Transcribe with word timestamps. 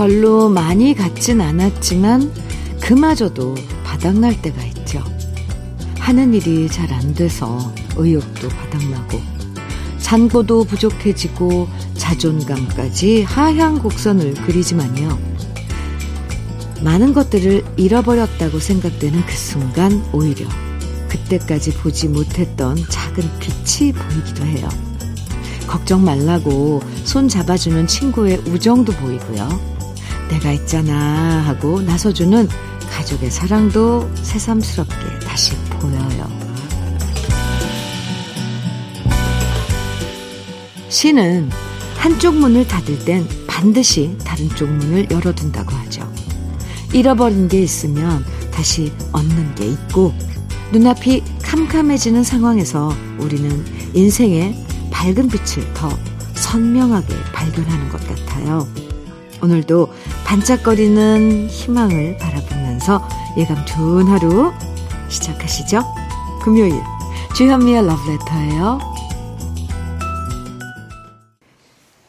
별로 0.00 0.48
많이 0.48 0.94
갖진 0.94 1.42
않았지만 1.42 2.32
그마저도 2.80 3.54
바닥날 3.84 4.40
때가 4.40 4.62
있죠. 4.64 5.04
하는 5.98 6.32
일이 6.32 6.68
잘 6.68 6.90
안 6.90 7.12
돼서 7.12 7.70
의욕도 7.96 8.48
바닥나고 8.48 9.20
잔고도 9.98 10.64
부족해지고 10.64 11.68
자존감까지 11.98 13.24
하향 13.24 13.78
곡선을 13.78 14.32
그리지만요. 14.46 15.18
많은 16.82 17.12
것들을 17.12 17.62
잃어버렸다고 17.76 18.58
생각되는 18.58 19.26
그 19.26 19.36
순간 19.36 20.02
오히려 20.14 20.48
그때까지 21.10 21.74
보지 21.74 22.08
못했던 22.08 22.74
작은 22.88 23.22
빛이 23.38 23.92
보이기도 23.92 24.46
해요. 24.46 24.66
걱정 25.66 26.02
말라고 26.02 26.80
손 27.04 27.28
잡아주는 27.28 27.86
친구의 27.86 28.38
우정도 28.46 28.94
보이고요. 28.94 29.79
내가 30.30 30.52
있잖아 30.52 31.42
하고 31.46 31.82
나서주는 31.82 32.48
가족의 32.90 33.30
사랑도 33.30 34.10
새삼스럽게 34.14 35.20
다시 35.26 35.54
보여요. 35.80 36.30
시는 40.88 41.50
한쪽 41.96 42.34
문을 42.36 42.66
닫을 42.66 42.98
땐 43.04 43.26
반드시 43.46 44.16
다른 44.24 44.48
쪽 44.50 44.68
문을 44.68 45.08
열어둔다고 45.10 45.74
하죠. 45.74 46.10
잃어버린 46.92 47.48
게 47.48 47.60
있으면 47.60 48.24
다시 48.50 48.92
얻는 49.12 49.54
게 49.54 49.66
있고 49.66 50.12
눈앞이 50.72 51.22
캄캄해지는 51.42 52.22
상황에서 52.22 52.92
우리는 53.18 53.64
인생의 53.94 54.56
밝은 54.90 55.28
빛을 55.28 55.72
더 55.74 55.90
선명하게 56.34 57.14
발견하는 57.32 57.88
것 57.90 58.00
같아요. 58.06 58.66
오늘도 59.42 59.92
반짝거리는 60.30 61.48
희망을 61.48 62.16
바라보면서 62.18 63.02
예감 63.36 63.66
좋은 63.66 64.06
하루 64.06 64.52
시작하시죠. 65.08 65.82
금요일 66.40 66.72
주현미의 67.34 67.84
러브레터예요. 67.84 68.78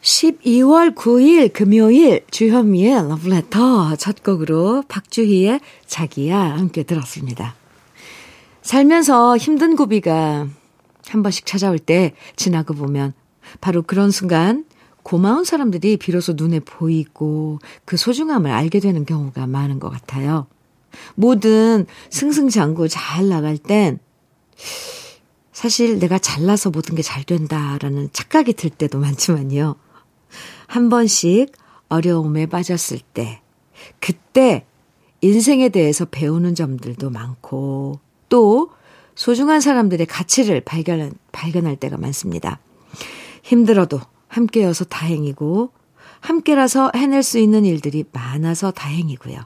12월 0.02 0.94
9일 0.94 1.52
금요일 1.52 2.24
주현미의 2.30 3.08
러브레터 3.08 3.96
첫 3.96 4.22
곡으로 4.22 4.84
박주희의 4.86 5.58
자기야 5.88 6.38
함께 6.38 6.84
들었습니다. 6.84 7.56
살면서 8.62 9.36
힘든 9.36 9.74
고비가 9.74 10.46
한 11.08 11.22
번씩 11.24 11.44
찾아올 11.44 11.80
때 11.80 12.14
지나고 12.36 12.74
보면 12.74 13.14
바로 13.60 13.82
그런 13.82 14.12
순간 14.12 14.64
고마운 15.02 15.44
사람들이 15.44 15.96
비로소 15.96 16.34
눈에 16.34 16.60
보이고 16.60 17.58
그 17.84 17.96
소중함을 17.96 18.50
알게 18.50 18.80
되는 18.80 19.04
경우가 19.04 19.46
많은 19.46 19.78
것 19.78 19.90
같아요. 19.90 20.46
뭐든 21.14 21.86
승승장구 22.10 22.88
잘 22.88 23.28
나갈 23.28 23.58
땐 23.58 23.98
사실 25.52 25.98
내가 25.98 26.18
잘나서 26.18 26.70
모든 26.70 26.94
게 26.94 27.02
잘 27.02 27.24
된다라는 27.24 28.08
착각이 28.12 28.54
들 28.54 28.70
때도 28.70 28.98
많지만요. 28.98 29.76
한 30.66 30.88
번씩 30.88 31.52
어려움에 31.88 32.46
빠졌을 32.46 32.98
때, 33.12 33.42
그때 34.00 34.64
인생에 35.20 35.68
대해서 35.68 36.04
배우는 36.06 36.54
점들도 36.54 37.10
많고, 37.10 38.00
또 38.28 38.70
소중한 39.14 39.60
사람들의 39.60 40.06
가치를 40.06 40.62
발견, 40.62 41.12
발견할 41.32 41.76
때가 41.76 41.98
많습니다. 41.98 42.58
힘들어도 43.42 44.00
함께여서 44.32 44.84
다행이고, 44.86 45.70
함께라서 46.20 46.90
해낼 46.94 47.22
수 47.22 47.38
있는 47.38 47.64
일들이 47.64 48.04
많아서 48.12 48.70
다행이고요. 48.70 49.40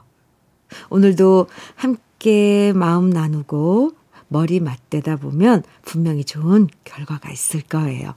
오늘도 0.89 1.47
함께 1.75 2.71
마음 2.73 3.09
나누고 3.09 3.91
머리 4.29 4.59
맞대다 4.59 5.17
보면 5.17 5.63
분명히 5.83 6.23
좋은 6.23 6.67
결과가 6.85 7.31
있을 7.31 7.61
거예요. 7.61 8.13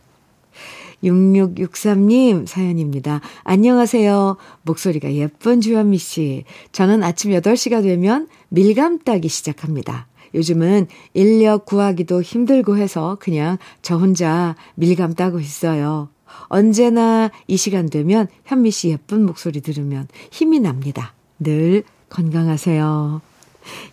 6663님 1.03 2.47
사연입니다. 2.47 3.21
안녕하세요. 3.43 4.37
목소리가 4.63 5.13
예쁜 5.15 5.61
주현미 5.61 5.99
씨. 5.99 6.45
저는 6.73 7.03
아침 7.03 7.33
8시가 7.33 7.83
되면 7.83 8.29
밀감 8.49 9.01
따기 9.01 9.29
시작합니다. 9.29 10.07
요즘은 10.35 10.87
인력 11.15 11.65
구하기도 11.65 12.23
힘들고 12.23 12.77
해서 12.77 13.17
그냥 13.19 13.59
저 13.83 13.97
혼자 13.97 14.55
밀감 14.77 15.15
따고 15.15 15.41
있어요. 15.41 16.11
언제나 16.45 17.31
이 17.47 17.57
시간 17.57 17.89
되면 17.89 18.29
현미 18.45 18.71
씨 18.71 18.89
예쁜 18.89 19.25
목소리 19.25 19.61
들으면 19.61 20.09
힘이 20.31 20.61
납니다. 20.61 21.15
늘 21.39 21.85
건강하세요. 22.09 23.21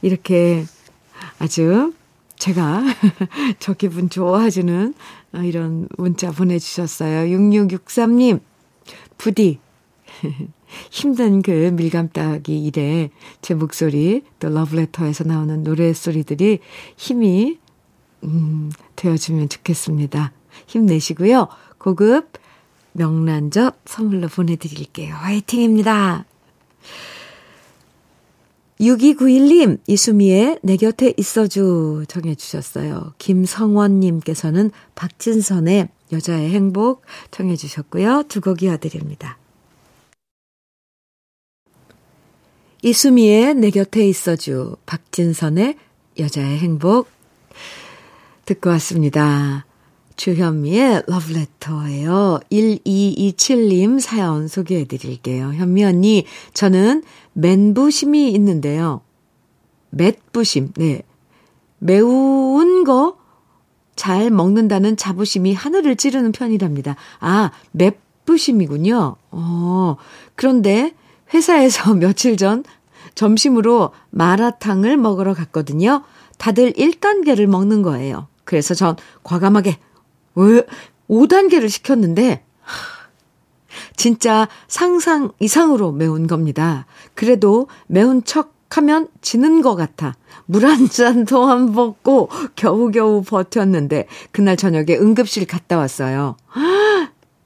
이렇게 0.02 0.66
아주 1.40 1.94
제가 2.38 2.84
저 3.60 3.74
기분 3.74 4.10
좋아하시는 4.10 4.94
이런 5.44 5.88
문자 5.98 6.32
보내주셨어요. 6.32 7.36
6663님, 7.38 8.40
부디, 9.18 9.60
힘든 10.92 11.42
그 11.42 11.72
밀감 11.74 12.10
따기 12.10 12.66
일에 12.66 13.10
제 13.42 13.54
목소리, 13.54 14.24
또 14.40 14.50
러브레터에서 14.50 15.24
나오는 15.24 15.64
노래소리들이 15.64 16.60
힘이, 16.96 17.60
음, 18.24 18.72
되어주면 18.96 19.50
좋겠습니다. 19.50 20.32
힘내시고요. 20.68 21.48
고급 21.88 22.34
명란젓 22.92 23.78
선물로 23.86 24.28
보내드릴게요. 24.28 25.16
화이팅입니다. 25.16 26.26
6291님, 28.82 29.80
이수미의 29.88 30.60
내 30.64 30.76
곁에 30.76 31.14
있어줘 31.16 32.04
정해주셨어요. 32.10 33.14
김성원님께서는 33.20 34.72
박진선의 34.96 35.88
여자의 36.12 36.50
행복 36.50 37.04
정해주셨고요. 37.32 38.24
두 38.28 38.42
곡 38.42 38.64
이어드립니다. 38.64 39.38
이수미의 42.82 43.56
내 43.56 43.70
곁에 43.70 44.06
있어줘, 44.06 44.76
박진선의 44.86 45.78
여자의 46.20 46.60
행복 46.60 47.08
듣고 48.44 48.72
왔습니다. 48.72 49.67
주현미의 50.18 51.04
러브레터예요. 51.08 52.40
1227님 52.52 54.00
사연 54.00 54.48
소개해 54.48 54.86
드릴게요. 54.86 55.54
현미 55.54 55.86
언니, 55.86 56.26
저는 56.54 57.04
멘부심이 57.34 58.32
있는데요. 58.34 59.02
맷부심, 59.92 60.74
네. 60.76 61.04
매운 61.80 62.84
거 62.84 63.28
잘 63.98 64.30
먹는다는 64.30 64.96
자부심이 64.96 65.54
하늘을 65.54 65.98
찌르는 65.98 66.32
편이랍니다. 66.32 66.96
아, 67.20 67.52
맵부심이군요. 67.72 69.16
어, 69.32 69.96
그런데 70.36 70.94
회사에서 71.34 71.94
며칠 71.98 72.38
전 72.38 72.64
점심으로 73.16 73.92
마라탕을 74.12 74.96
먹으러 74.96 75.34
갔거든요. 75.34 76.04
다들 76.38 76.72
1단계를 76.74 77.48
먹는 77.48 77.82
거예요. 77.82 78.28
그래서 78.46 78.76
전 78.76 78.96
과감하게 79.24 79.78
5단계를 81.10 81.70
시켰는데, 81.70 82.44
진짜 83.96 84.48
상상 84.68 85.32
이상으로 85.40 85.92
매운 85.92 86.28
겁니다. 86.28 86.86
그래도 87.16 87.68
매운 87.88 88.24
척 88.24 88.56
하면 88.70 89.08
지는 89.22 89.62
것 89.62 89.76
같아. 89.76 90.16
물 90.46 90.66
한 90.66 90.90
잔도 90.90 91.46
안 91.50 91.72
먹고 91.74 92.30
겨우겨우 92.56 93.24
버텼는데, 93.24 94.08
그날 94.32 94.58
저녁에 94.58 94.98
응급실 94.98 95.48
갔다 95.48 95.78
왔어요. 95.78 96.38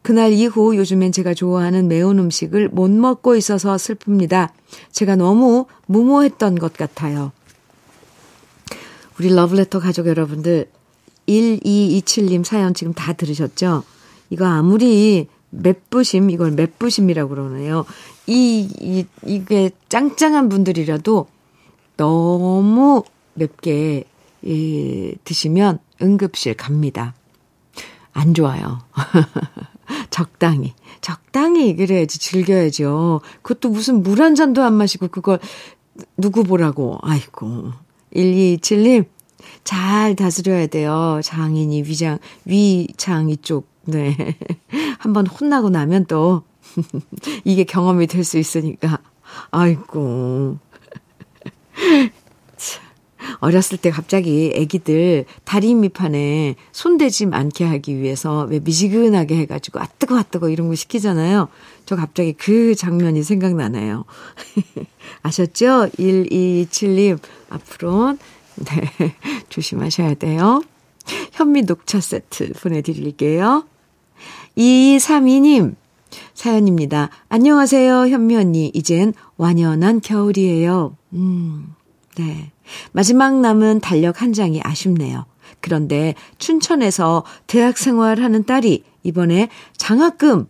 그날 0.02 0.32
이후 0.34 0.76
요즘엔 0.76 1.12
제가 1.12 1.36
좋아하는 1.36 1.88
매운 1.88 2.18
음식을 2.18 2.70
못 2.70 2.90
먹고 2.90 3.36
있어서 3.36 3.76
슬픕니다. 3.76 4.50
제가 4.92 5.16
너무 5.16 5.68
무모했던 5.86 6.58
것 6.58 6.74
같아요. 6.74 7.32
우리 9.20 9.34
러브레터 9.34 9.80
가족 9.80 10.08
여러분들, 10.08 10.70
1227님 11.28 12.44
사연 12.44 12.74
지금 12.74 12.94
다 12.94 13.14
들으셨죠? 13.14 13.84
이거 14.30 14.46
아무리 14.46 15.28
맵부심, 15.52 16.30
이걸 16.30 16.52
맵부심이라고 16.52 17.30
그러네요. 17.30 17.86
이, 18.28 18.68
이, 18.80 19.06
이게 19.26 19.72
짱짱한 19.90 20.50
분들이라도 20.50 21.28
너무 21.98 23.04
맵게 23.34 24.06
예, 24.48 25.16
드시면 25.24 25.80
응급실 26.02 26.56
갑니다. 26.56 27.14
안 28.14 28.34
좋아요. 28.34 28.80
적당히. 30.10 30.74
적당히 31.02 31.76
그래야지 31.76 32.20
즐겨야죠. 32.20 33.22
그것도 33.42 33.70
무슨 33.70 34.04
물 34.04 34.22
한 34.22 34.36
잔도 34.36 34.64
안 34.64 34.74
마시고 34.74 35.08
그걸 35.10 35.40
누구 36.18 36.44
보라고. 36.44 36.98
아이고. 37.02 37.72
1227님, 38.16 39.06
잘 39.64 40.16
다스려야 40.16 40.68
돼요. 40.68 41.22
장인이 41.24 41.84
위장, 41.84 42.18
위장 42.46 43.30
이 43.30 43.38
쪽, 43.38 43.68
네. 43.86 44.36
한번 45.00 45.28
혼나고 45.28 45.70
나면 45.70 46.06
또 46.06 46.44
이게 47.44 47.64
경험이 47.64 48.08
될 48.08 48.24
수 48.24 48.38
있으니까. 48.38 49.00
아이고. 49.52 50.58
어렸을 53.40 53.78
때 53.78 53.92
갑자기 53.92 54.52
아기들 54.60 55.26
다리 55.46 55.74
밑판에 55.76 56.56
손대지 56.72 57.28
않게 57.32 57.66
하기 57.66 57.98
위해서 58.00 58.44
왜 58.50 58.60
미지근하게 58.60 59.38
해가지고 59.38 59.80
아 59.80 59.88
뜨거 60.00 60.18
아 60.18 60.24
뜨거 60.24 60.50
이런 60.50 60.68
거 60.68 60.76
시키잖아요. 60.76 61.48
저 61.86 61.96
갑자기 61.96 62.34
그 62.34 62.74
장면이 62.76 63.24
생각나네요. 63.24 64.06
아셨죠? 65.22 65.90
127님 65.98 67.20
앞으로 67.50 68.18
네 69.00 69.16
조심하셔야 69.50 70.16
돼요. 70.16 70.64
현미 71.34 71.64
녹차 71.64 72.00
세트 72.00 72.54
보내드릴게요. 72.54 73.66
2232님 74.58 75.76
사연입니다. 76.34 77.10
안녕하세요 77.30 78.08
현미 78.08 78.36
언니. 78.36 78.72
이젠 78.74 79.14
완연한 79.38 80.02
겨울이에요. 80.02 80.96
음, 81.14 81.74
네. 82.18 82.52
마지막 82.92 83.40
남은 83.40 83.80
달력 83.82 84.22
한 84.22 84.34
장이 84.34 84.62
아쉽네요. 84.64 85.26
그런데 85.60 86.16
춘천에서 86.38 87.24
대학 87.48 87.78
생활하는 87.78 88.46
딸이 88.46 88.84
이번에 89.04 89.50
장학금 89.78 90.48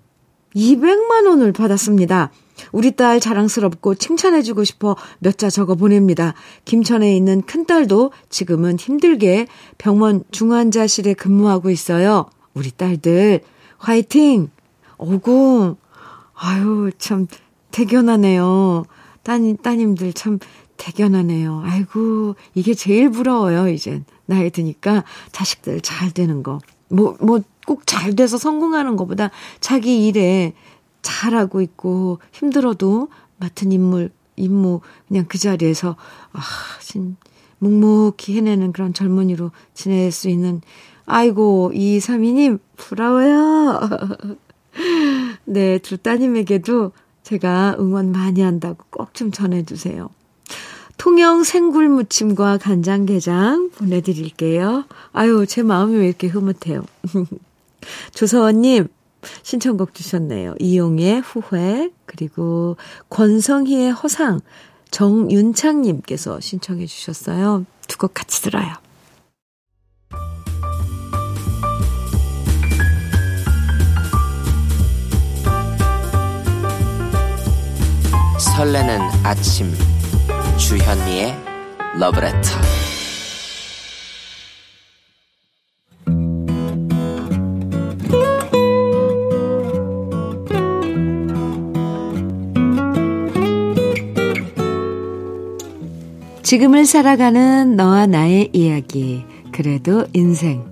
200만 0.55 1.27
원을 1.27 1.51
받았습니다. 1.53 2.31
우리 2.71 2.95
딸 2.95 3.19
자랑스럽고 3.19 3.95
칭찬해주고 3.95 4.63
싶어 4.63 4.95
몇 5.19 5.37
자 5.37 5.49
적어 5.49 5.75
보냅니다. 5.75 6.33
김천에 6.65 7.15
있는 7.15 7.41
큰딸도 7.41 8.11
지금은 8.29 8.77
힘들게 8.77 9.47
병원 9.77 10.23
중환자실에 10.31 11.13
근무하고 11.13 11.69
있어요. 11.69 12.29
우리 12.53 12.71
딸들 12.71 13.41
화이팅! 13.77 14.49
오구 14.97 15.77
아유 16.35 16.91
참 16.97 17.27
대견하네요. 17.71 18.83
따님 19.23 19.57
따님들 19.57 20.13
참 20.13 20.39
대견하네요. 20.77 21.61
아이고, 21.63 22.35
이게 22.55 22.73
제일 22.73 23.11
부러워요, 23.11 23.67
이젠. 23.69 24.03
나이 24.25 24.49
드니까 24.49 25.03
자식들 25.31 25.81
잘 25.81 26.11
되는 26.11 26.41
거. 26.41 26.59
뭐, 26.89 27.15
뭐, 27.21 27.41
꼭 27.67 27.85
잘 27.85 28.15
돼서 28.15 28.37
성공하는 28.39 28.95
것보다 28.95 29.29
자기 29.59 30.07
일에 30.07 30.53
잘하고 31.01 31.61
있고 31.61 32.19
힘들어도 32.31 33.09
맡은 33.37 33.71
인물, 33.71 34.11
임무 34.35 34.81
그냥 35.07 35.25
그 35.27 35.37
자리에서, 35.37 35.95
아, 36.33 36.41
진, 36.79 37.17
묵묵히 37.59 38.35
해내는 38.37 38.71
그런 38.73 38.93
젊은이로 38.93 39.51
지낼 39.73 40.11
수 40.11 40.29
있는, 40.29 40.61
아이고, 41.05 41.71
이삼이님, 41.73 42.59
부러워요. 42.77 43.79
네, 45.45 45.77
두 45.79 45.97
따님에게도 45.97 46.91
제가 47.23 47.75
응원 47.79 48.11
많이 48.11 48.41
한다고 48.41 48.85
꼭 48.89 49.13
좀 49.13 49.31
전해주세요. 49.31 50.09
통영 50.97 51.43
생굴 51.43 51.89
무침과 51.89 52.59
간장게장 52.59 53.71
보내드릴게요. 53.75 54.85
아유, 55.13 55.45
제 55.47 55.63
마음이 55.63 55.95
왜 55.97 56.07
이렇게 56.07 56.27
흐뭇해요. 56.27 56.83
조서원님, 58.13 58.87
신청곡 59.43 59.93
주셨네요. 59.93 60.55
이용의 60.59 61.21
후회, 61.21 61.89
그리고 62.05 62.77
권성희의 63.09 63.91
허상, 63.91 64.39
정윤창님께서 64.91 66.39
신청해 66.39 66.85
주셨어요. 66.85 67.65
두 67.87 67.97
곡 67.97 68.13
같이 68.13 68.41
들어요. 68.41 68.73
설레는 78.57 78.99
아침 79.23 79.71
주현미의 80.57 81.35
러브레터 81.99 82.49
지금을 96.51 96.85
살아가는 96.85 97.77
너와 97.77 98.07
나의 98.07 98.49
이야기 98.51 99.23
그래도 99.53 100.05
인생 100.11 100.65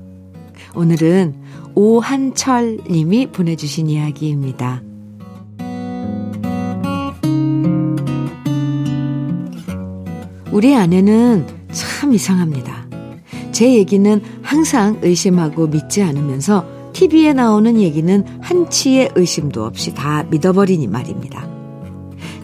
오늘은 0.75 1.35
오한철 1.73 2.79
님이 2.91 3.27
보내주신 3.27 3.89
이야기입니다. 3.89 4.83
우리 10.51 10.75
아내는 10.75 11.47
참 11.71 12.13
이상합니다. 12.13 12.85
제 13.53 13.73
얘기는 13.73 14.21
항상 14.41 14.99
의심하고 15.01 15.67
믿지 15.67 16.03
않으면서 16.03 16.91
TV에 16.91 17.31
나오는 17.31 17.79
얘기는 17.79 18.25
한치의 18.41 19.11
의심도 19.15 19.63
없이 19.63 19.93
다 19.93 20.23
믿어버리니 20.23 20.87
말입니다. 20.87 21.48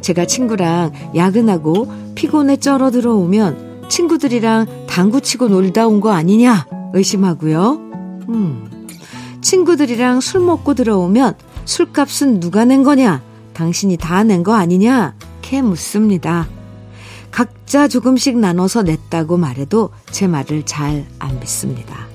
제가 0.06 0.28
친구랑 0.28 0.92
야근하고 1.16 1.92
피곤에 2.14 2.58
쩔어 2.58 2.92
들어오면 2.92 3.88
친구들이랑 3.90 4.86
당구 4.88 5.20
치고 5.20 5.48
놀다 5.48 5.88
온 5.88 6.00
거 6.00 6.12
아니냐 6.12 6.68
의심하고요. 6.94 7.72
음. 8.30 8.88
친구들이랑 9.42 10.22
술 10.22 10.42
먹고 10.42 10.76
들어오면 10.76 11.34
술값은 11.66 12.40
누가 12.40 12.66
낸 12.66 12.84
거냐? 12.84 13.24
당신이 13.56 13.98
다 13.98 14.22
낸 14.24 14.44
거 14.44 14.54
아니냐? 14.54 15.16
캐 15.42 15.64
묻습니다. 15.64 16.48
각자 17.32 17.88
조금씩 17.88 18.38
나눠서 18.38 18.84
냈다고 18.84 19.38
말해도 19.38 19.90
제 20.12 20.28
말을 20.28 20.68
잘 20.68 21.04
안 21.18 21.40
믿습니다. 21.40 22.06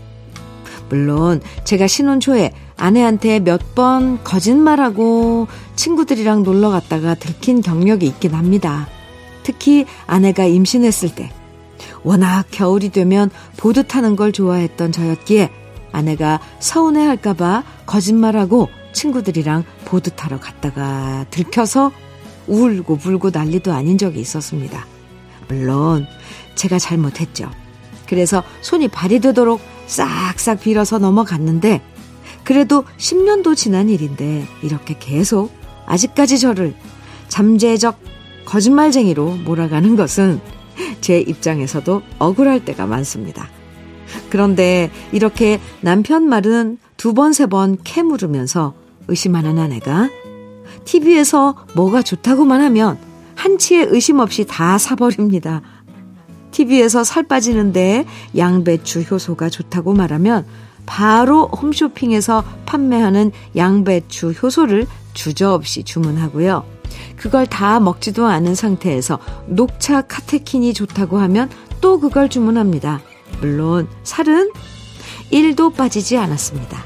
물론 0.89 1.41
제가 1.65 1.89
신혼 1.89 2.21
초에 2.21 2.53
아내한테 2.81 3.39
몇 3.41 3.61
번 3.75 4.23
거짓말하고 4.25 5.47
친구들이랑 5.77 6.43
놀러 6.43 6.71
갔다가 6.71 7.15
들킨 7.15 7.61
경력이 7.63 8.07
있긴 8.07 8.35
합니다. 8.35 8.89
특히 9.45 9.87
아내가 10.07 10.45
임신했을 10.45 11.15
때 11.15 11.31
워낙 12.03 12.47
겨울이 12.51 12.89
되면 12.89 13.31
보드 13.57 13.87
타는 13.87 14.17
걸 14.17 14.33
좋아했던 14.33 14.91
저였기에 14.93 15.51
아내가 15.93 16.41
서운해 16.59 17.05
할까봐 17.07 17.63
거짓말하고 17.87 18.69
친구들이랑 18.93 19.65
보드 19.85 20.11
타러 20.11 20.41
갔다가 20.41 21.27
들켜서 21.31 21.93
울고 22.49 22.97
불고 22.97 23.31
난리도 23.31 23.73
아닌 23.73 23.99
적이 23.99 24.21
있었습니다. 24.21 24.87
물론 25.49 26.07
제가 26.57 26.79
잘못했죠. 26.79 27.51
그래서 28.09 28.43
손이 28.63 28.89
발이 28.89 29.21
되도록 29.21 29.61
싹싹 29.87 30.61
빌어서 30.61 30.99
넘어갔는데 30.99 31.81
그래도 32.51 32.83
10년도 32.99 33.55
지난 33.55 33.89
일인데 33.89 34.45
이렇게 34.61 34.97
계속 34.99 35.53
아직까지 35.87 36.41
저를 36.41 36.75
잠재적 37.29 37.97
거짓말쟁이로 38.45 39.37
몰아가는 39.45 39.95
것은 39.95 40.41
제 41.01 41.21
입장에서도 41.21 42.03
억울할 42.19 42.65
때가 42.65 42.87
많습니다. 42.87 43.49
그런데 44.31 44.91
이렇게 45.13 45.61
남편 45.81 46.25
말은 46.25 46.79
두 46.97 47.15
번, 47.15 47.33
세 47.33 47.47
번 47.47 47.77
캐물으면서 47.85 48.75
의심하는 49.07 49.61
아내가 49.61 50.11
TV에서 50.85 51.55
뭐가 51.77 52.03
좋다고만 52.03 52.61
하면 52.63 52.99
한치의 53.37 53.87
의심 53.91 54.19
없이 54.19 54.45
다 54.45 54.77
사버립니다. 54.77 55.63
TV에서 56.51 57.05
살 57.05 57.23
빠지는데 57.23 58.07
양배추 58.37 59.03
효소가 59.03 59.51
좋다고 59.51 59.95
말하면 59.95 60.45
바로 60.91 61.47
홈쇼핑에서 61.47 62.43
판매하는 62.67 63.31
양배추 63.55 64.33
효소를 64.33 64.89
주저없이 65.15 65.85
주문하고요. 65.85 66.65
그걸 67.17 67.47
다 67.47 67.79
먹지도 67.79 68.27
않은 68.27 68.57
상태에서 68.57 69.21
녹차 69.47 70.03
카테킨이 70.03 70.75
좋다고 70.75 71.19
하면 71.19 71.49
또 71.81 72.01
그걸 72.01 72.29
주문합니다. 72.29 73.03
물론 73.41 73.87
살은 74.03 74.51
1도 75.31 75.77
빠지지 75.77 76.19
않았습니다. 76.19 76.85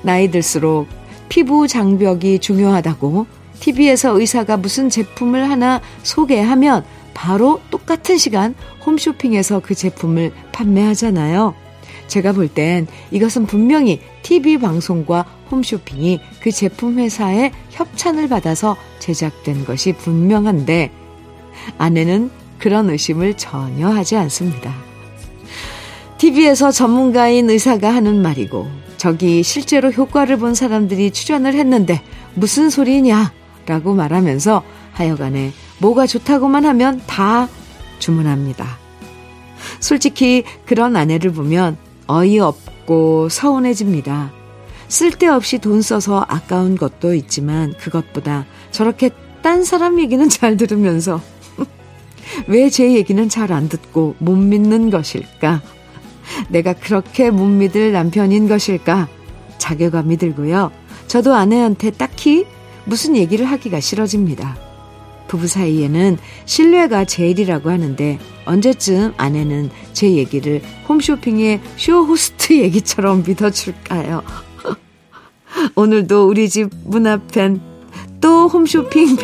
나이 0.00 0.30
들수록 0.30 0.88
피부 1.28 1.68
장벽이 1.68 2.38
중요하다고 2.38 3.26
TV에서 3.60 4.18
의사가 4.18 4.56
무슨 4.56 4.88
제품을 4.88 5.50
하나 5.50 5.82
소개하면 6.02 6.86
바로 7.12 7.60
똑같은 7.70 8.16
시간 8.16 8.54
홈쇼핑에서 8.86 9.60
그 9.60 9.74
제품을 9.74 10.32
판매하잖아요. 10.52 11.54
제가 12.10 12.32
볼 12.32 12.48
땐 12.48 12.86
이것은 13.10 13.46
분명히 13.46 14.00
TV 14.22 14.58
방송과 14.58 15.24
홈쇼핑이 15.50 16.20
그 16.40 16.50
제품 16.50 16.98
회사의 16.98 17.52
협찬을 17.70 18.28
받아서 18.28 18.76
제작된 18.98 19.64
것이 19.64 19.92
분명한데 19.94 20.90
아내는 21.78 22.30
그런 22.58 22.90
의심을 22.90 23.34
전혀 23.34 23.88
하지 23.88 24.16
않습니다. 24.16 24.74
TV에서 26.18 26.70
전문가인 26.70 27.48
의사가 27.48 27.94
하는 27.94 28.20
말이고, 28.20 28.68
저기 28.98 29.42
실제로 29.42 29.90
효과를 29.90 30.36
본 30.36 30.54
사람들이 30.54 31.12
출연을 31.12 31.54
했는데, 31.54 32.02
무슨 32.34 32.68
소리냐? 32.68 33.32
라고 33.64 33.94
말하면서 33.94 34.62
하여간에 34.92 35.52
뭐가 35.78 36.06
좋다고만 36.06 36.66
하면 36.66 37.00
다 37.06 37.48
주문합니다. 37.98 38.66
솔직히 39.80 40.44
그런 40.66 40.96
아내를 40.96 41.32
보면 41.32 41.78
어이없고 42.10 43.28
서운해집니다. 43.28 44.32
쓸데없이 44.88 45.58
돈 45.58 45.80
써서 45.80 46.24
아까운 46.28 46.76
것도 46.76 47.14
있지만 47.14 47.72
그것보다 47.74 48.46
저렇게 48.72 49.10
딴 49.42 49.62
사람 49.64 50.00
얘기는 50.00 50.28
잘 50.28 50.56
들으면서 50.56 51.20
왜 52.48 52.68
제 52.68 52.92
얘기는 52.94 53.28
잘 53.28 53.52
안 53.52 53.68
듣고 53.68 54.16
못 54.18 54.34
믿는 54.34 54.90
것일까? 54.90 55.62
내가 56.48 56.72
그렇게 56.72 57.30
못 57.30 57.46
믿을 57.46 57.92
남편인 57.92 58.48
것일까? 58.48 59.08
자괴감이 59.58 60.16
들고요. 60.16 60.72
저도 61.06 61.34
아내한테 61.34 61.90
딱히 61.92 62.44
무슨 62.84 63.16
얘기를 63.16 63.46
하기가 63.46 63.78
싫어집니다. 63.78 64.56
부부 65.28 65.46
사이에는 65.46 66.18
신뢰가 66.44 67.04
제일이라고 67.04 67.70
하는데 67.70 68.18
언제쯤 68.46 69.14
아내는 69.16 69.70
제 70.00 70.12
얘기를 70.12 70.62
홈쇼핑의 70.88 71.60
쇼호스트 71.76 72.54
얘기처럼 72.64 73.22
믿어줄까요? 73.22 74.22
오늘도 75.76 76.26
우리 76.26 76.48
집 76.48 76.70
문 76.86 77.06
앞엔 77.06 77.60
또 78.22 78.48
홈쇼핑 78.48 79.16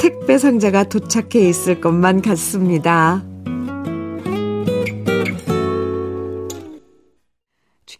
택배 0.00 0.36
상자가 0.36 0.82
도착해 0.82 1.48
있을 1.48 1.80
것만 1.80 2.22
같습니다. 2.22 3.24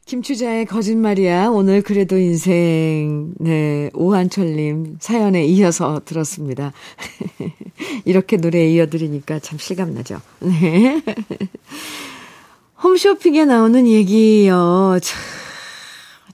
김추자의 0.07 0.67
거짓말이야. 0.67 1.49
오늘 1.49 1.83
그래도 1.83 2.17
인생. 2.19 3.35
네. 3.39 3.91
오한철님 3.95 4.97
사연에 4.99 5.45
이어서 5.45 6.01
들었습니다. 6.05 6.73
이렇게 8.05 8.37
노래에 8.37 8.71
이어드리니까 8.73 9.39
참 9.39 9.59
실감나죠. 9.59 10.21
네. 10.41 11.03
홈쇼핑에 12.83 13.45
나오는 13.47 13.87
얘기요. 13.87 14.99
참, 15.03 15.21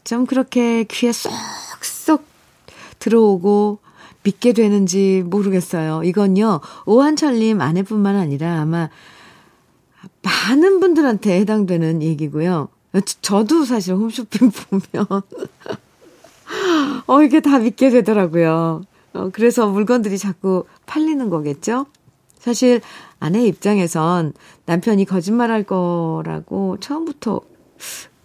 좀 0.04 0.26
그렇게 0.26 0.84
귀에 0.84 1.12
쏙쏙 1.12 2.24
들어오고 2.98 3.78
믿게 4.24 4.52
되는지 4.52 5.22
모르겠어요. 5.26 6.02
이건요, 6.04 6.60
오한철님 6.86 7.60
아내뿐만 7.60 8.16
아니라 8.16 8.60
아마 8.60 8.88
많은 10.22 10.80
분들한테 10.80 11.40
해당되는 11.40 12.02
얘기고요. 12.02 12.68
저도 13.20 13.64
사실 13.64 13.94
홈쇼핑 13.94 14.50
보면, 14.90 15.06
어, 17.06 17.22
이게 17.22 17.40
다 17.40 17.58
믿게 17.58 17.90
되더라고요. 17.90 18.82
어, 19.14 19.30
그래서 19.32 19.68
물건들이 19.68 20.18
자꾸 20.18 20.64
팔리는 20.86 21.28
거겠죠? 21.28 21.86
사실 22.42 22.80
아내 23.20 23.46
입장에선 23.46 24.32
남편이 24.66 25.04
거짓말 25.04 25.52
할 25.52 25.62
거라고 25.62 26.76
처음부터 26.80 27.40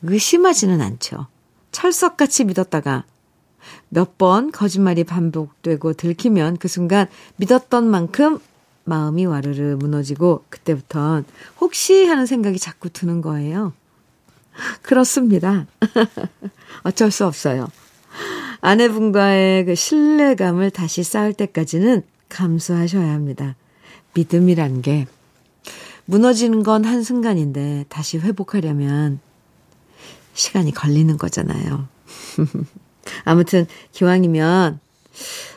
의심하지는 0.02 0.82
않죠. 0.82 1.28
철석같이 1.72 2.46
믿었다가 2.46 3.04
몇 3.90 4.18
번 4.18 4.52
거짓말이 4.52 5.04
반복되고 5.04 5.94
들키면 5.94 6.58
그 6.58 6.68
순간 6.68 7.08
믿었던 7.36 7.88
만큼 7.88 8.40
마음이 8.86 9.26
와르르 9.26 9.76
무너지고 9.80 10.46
그때부턴 10.50 11.26
혹시 11.62 12.06
하는 12.06 12.26
생각이 12.26 12.58
자꾸 12.58 12.90
드는 12.90 13.22
거예요. 13.22 13.74
그렇습니다. 14.82 15.68
어쩔 16.84 17.12
수 17.12 17.28
없어요. 17.28 17.68
아내분과의 18.62 19.66
그 19.66 19.76
신뢰감을 19.76 20.72
다시 20.72 21.04
쌓을 21.04 21.34
때까지는 21.34 22.02
감수하셔야 22.30 23.14
합니다. 23.14 23.56
믿음이란 24.14 24.82
게 24.82 25.08
무너지는 26.06 26.64
건 26.64 26.86
한순간인데 26.86 27.86
다시 27.90 28.18
회복하려면 28.18 29.20
시간이 30.34 30.72
걸리는 30.72 31.18
거잖아요. 31.18 31.88
아무튼 33.26 33.68
기왕이면 33.92 34.80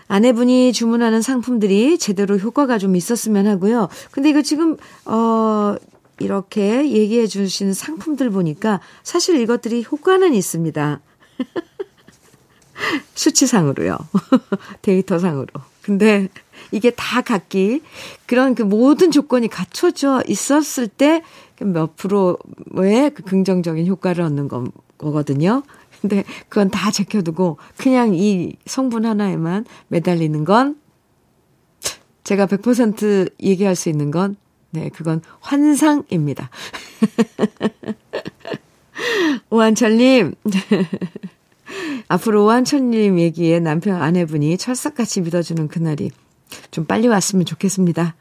아내분이 0.08 0.72
주문하는 0.72 1.22
상품들이 1.22 1.98
제대로 1.98 2.36
효과가 2.36 2.78
좀 2.78 2.96
있었으면 2.96 3.46
하고요. 3.46 3.88
근데 4.10 4.30
이거 4.30 4.42
지금 4.42 4.76
어 5.04 5.76
이렇게 6.18 6.90
얘기해 6.90 7.26
주신 7.26 7.72
상품들 7.72 8.30
보니까 8.30 8.80
사실 9.02 9.40
이것들이 9.40 9.86
효과는 9.90 10.34
있습니다. 10.34 11.00
수치상으로요. 13.14 13.96
데이터상으로. 14.82 15.48
근데 15.82 16.28
이게 16.72 16.90
다 16.90 17.20
각기 17.20 17.82
그런 18.26 18.54
그 18.54 18.62
모든 18.62 19.10
조건이 19.10 19.48
갖춰져 19.48 20.22
있었을 20.26 20.88
때 20.88 21.22
몇 21.64 21.96
프로의 21.96 23.10
그 23.14 23.22
긍정적인 23.22 23.86
효과를 23.86 24.24
얻는 24.24 24.48
거, 24.48 24.64
거거든요. 24.98 25.62
근데 26.00 26.24
그건 26.48 26.70
다 26.70 26.90
제껴두고 26.90 27.58
그냥 27.76 28.14
이 28.14 28.56
성분 28.64 29.04
하나에만 29.04 29.66
매달리는 29.88 30.44
건 30.44 30.80
제가 32.24 32.46
100% 32.46 33.32
얘기할 33.42 33.76
수 33.76 33.88
있는 33.88 34.10
건 34.10 34.36
네, 34.70 34.88
그건 34.88 35.20
환상입니다. 35.40 36.48
오한철님, 39.50 40.34
앞으로 42.08 42.44
오한철님 42.44 43.18
얘기에 43.18 43.60
남편 43.60 44.00
아내분이 44.00 44.56
철석같이 44.58 45.22
믿어주는 45.22 45.68
그날이 45.68 46.10
좀 46.70 46.84
빨리 46.84 47.08
왔으면 47.08 47.44
좋겠습니다. 47.44 48.14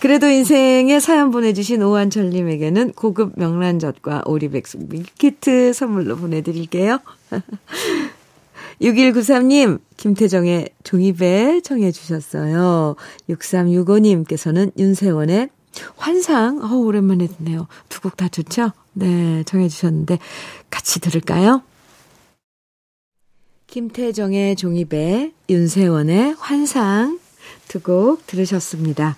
그래도 0.00 0.28
인생에 0.28 1.00
사연 1.00 1.30
보내주신 1.30 1.82
오한철님에게는 1.82 2.92
고급 2.92 3.32
명란젓과 3.36 4.24
오리백숙 4.26 4.88
밀키트 4.90 5.72
선물로 5.72 6.16
보내드릴게요. 6.16 6.98
6193님, 8.82 9.80
김태정의 9.96 10.68
종이배 10.82 11.60
청해주셨어요. 11.62 12.96
6365님께서는 13.30 14.72
윤세원의 14.78 15.48
환상, 15.96 16.60
어 16.62 16.76
오랜만에 16.76 17.26
듣네요. 17.28 17.66
두 17.88 18.00
곡 18.00 18.16
다 18.16 18.28
좋죠? 18.28 18.72
네, 18.92 19.42
정해주셨는데, 19.44 20.18
같이 20.70 21.00
들을까요? 21.00 21.62
김태정의 23.66 24.56
종이배, 24.56 25.32
윤세원의 25.50 26.34
환상 26.38 27.18
두 27.68 27.80
곡 27.80 28.26
들으셨습니다. 28.26 29.16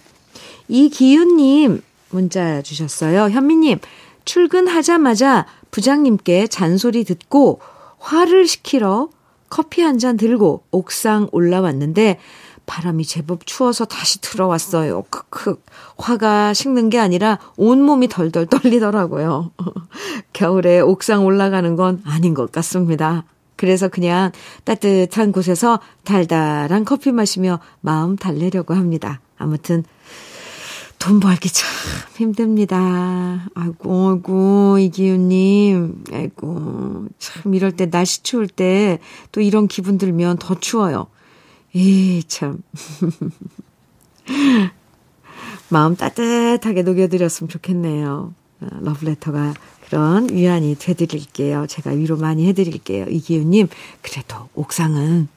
이기윤님 0.68 1.82
문자 2.10 2.62
주셨어요. 2.62 3.28
현미님, 3.30 3.78
출근하자마자 4.24 5.46
부장님께 5.70 6.46
잔소리 6.48 7.04
듣고 7.04 7.60
화를 7.98 8.46
시키러 8.46 9.08
커피 9.48 9.82
한 9.82 9.98
잔 9.98 10.16
들고 10.16 10.64
옥상 10.70 11.28
올라왔는데 11.32 12.18
바람이 12.66 13.04
제법 13.04 13.46
추워서 13.46 13.84
다시 13.84 14.20
들어왔어요. 14.20 15.04
크크. 15.08 15.62
화가 15.98 16.52
식는 16.52 16.90
게 16.90 16.98
아니라 16.98 17.38
온몸이 17.56 18.08
덜덜 18.08 18.46
떨리더라고요. 18.46 19.52
겨울에 20.32 20.80
옥상 20.80 21.24
올라가는 21.24 21.76
건 21.76 22.02
아닌 22.04 22.34
것 22.34 22.50
같습니다. 22.50 23.24
그래서 23.56 23.88
그냥 23.88 24.32
따뜻한 24.64 25.32
곳에서 25.32 25.80
달달한 26.04 26.84
커피 26.84 27.12
마시며 27.12 27.60
마음 27.80 28.16
달래려고 28.16 28.74
합니다. 28.74 29.20
아무튼 29.38 29.84
돈 30.98 31.20
벌기 31.20 31.52
참 31.52 31.68
힘듭니다. 32.16 33.48
아이고, 33.54 34.10
아이고, 34.10 34.78
이기훈님. 34.78 36.04
아이고, 36.12 37.06
참, 37.18 37.54
이럴 37.54 37.72
때, 37.72 37.90
날씨 37.90 38.22
추울 38.22 38.48
때, 38.48 38.98
또 39.30 39.40
이런 39.40 39.68
기분 39.68 39.98
들면 39.98 40.38
더 40.38 40.58
추워요. 40.58 41.06
에이, 41.74 42.24
참. 42.26 42.62
마음 45.68 45.96
따뜻하게 45.96 46.82
녹여드렸으면 46.82 47.48
좋겠네요. 47.48 48.32
어, 48.60 48.66
러브레터가 48.80 49.54
그런 49.88 50.28
위안이 50.30 50.76
되드릴게요. 50.78 51.66
제가 51.68 51.90
위로 51.92 52.16
많이 52.16 52.46
해드릴게요. 52.48 53.06
이기훈님, 53.08 53.68
그래도 54.02 54.48
옥상은 54.54 55.28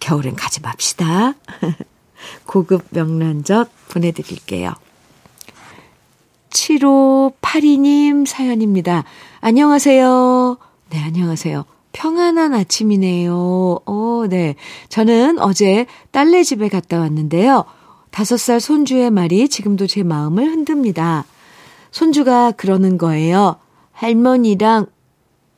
겨울엔 0.00 0.36
가지 0.36 0.60
맙시다. 0.60 1.34
고급 2.46 2.84
명란젓 2.90 3.68
보내드릴게요. 3.88 4.72
7582님 6.50 8.24
사연입니다. 8.26 9.04
안녕하세요. 9.40 10.56
네, 10.90 11.02
안녕하세요. 11.02 11.64
평안한 11.92 12.54
아침이네요. 12.54 13.80
어, 13.84 14.24
네. 14.28 14.54
저는 14.88 15.40
어제 15.40 15.86
딸네 16.12 16.44
집에 16.44 16.68
갔다 16.68 17.00
왔는데요. 17.00 17.64
다섯 18.10 18.36
살 18.36 18.60
손주의 18.60 19.10
말이 19.10 19.48
지금도 19.48 19.86
제 19.88 20.04
마음을 20.04 20.44
흔듭니다. 20.44 21.24
손주가 21.90 22.52
그러는 22.52 22.96
거예요. 22.96 23.56
할머니랑 23.98 24.86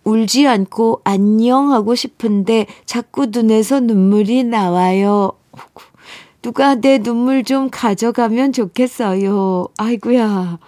울지 0.04 0.46
않고 0.48 1.02
안녕하고 1.04 1.94
싶은데 1.94 2.66
자꾸 2.86 3.26
눈에서 3.26 3.80
눈물이 3.80 4.44
나와요. 4.44 5.32
누가 6.40 6.74
내 6.74 6.98
눈물 6.98 7.44
좀 7.44 7.68
가져가면 7.70 8.52
좋겠어요. 8.54 9.66
아이구야. 9.76 10.58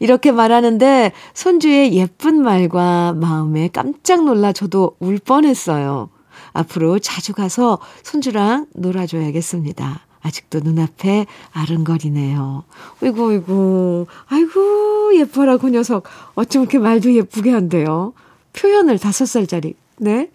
이렇게 0.00 0.32
말하는데 0.32 1.12
손주의 1.34 1.94
예쁜 1.94 2.42
말과 2.42 3.12
마음에 3.12 3.68
깜짝 3.68 4.24
놀라 4.24 4.52
저도 4.52 4.96
울 4.98 5.18
뻔했어요. 5.18 6.08
앞으로 6.54 6.98
자주 7.00 7.34
가서 7.34 7.80
손주랑 8.02 8.68
놀아줘야겠습니다. 8.74 10.06
아직도 10.24 10.60
눈앞에 10.60 11.26
아른거리네요. 11.52 12.64
어이구, 13.02 13.28
어이구, 13.28 14.06
아이고, 14.26 15.16
예뻐라, 15.16 15.58
그 15.58 15.68
녀석. 15.68 16.04
어쩜 16.34 16.62
이렇게 16.62 16.78
말도 16.78 17.12
예쁘게 17.12 17.50
한대요. 17.50 18.14
표현을 18.54 18.98
다섯 18.98 19.26
살짜리, 19.26 19.74
네? 19.98 20.30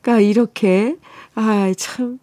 그러니까 0.00 0.20
이렇게, 0.24 0.96
아, 1.34 1.70
참, 1.76 2.18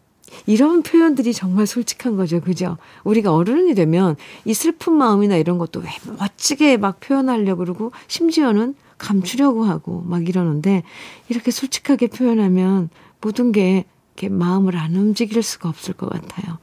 이런 0.48 0.82
표현들이 0.82 1.34
정말 1.34 1.68
솔직한 1.68 2.16
거죠. 2.16 2.42
그죠? 2.42 2.78
우리가 3.04 3.36
어른이 3.36 3.76
되면 3.76 4.16
이 4.46 4.56
슬픈 4.56 4.94
마음이나 4.94 5.38
이런 5.38 5.60
것도 5.60 5.82
왜 5.82 5.90
멋지게 6.18 6.78
막 6.78 7.00
표현하려고 7.00 7.60
그러고 7.60 7.92
심지어는 8.08 8.74
감추려고 8.98 9.66
하고 9.66 10.02
막 10.08 10.28
이러는데 10.28 10.82
이렇게 11.30 11.52
솔직하게 11.52 12.08
표현하면 12.08 12.90
모든 13.22 13.52
게 13.52 13.86
이렇게 14.16 14.30
마음을 14.30 14.78
안 14.78 14.96
움직일 14.96 15.42
수가 15.42 15.70
없을 15.70 15.94
것 15.94 16.10
같아요. 16.10 16.60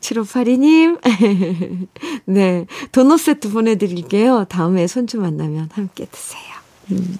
7582님. 0.00 1.00
네. 2.26 2.66
도넛 2.92 3.20
세트 3.20 3.50
보내드릴게요. 3.50 4.44
다음에 4.48 4.86
손주 4.86 5.18
만나면 5.18 5.70
함께 5.72 6.06
드세요. 6.06 6.42
음. 6.90 7.18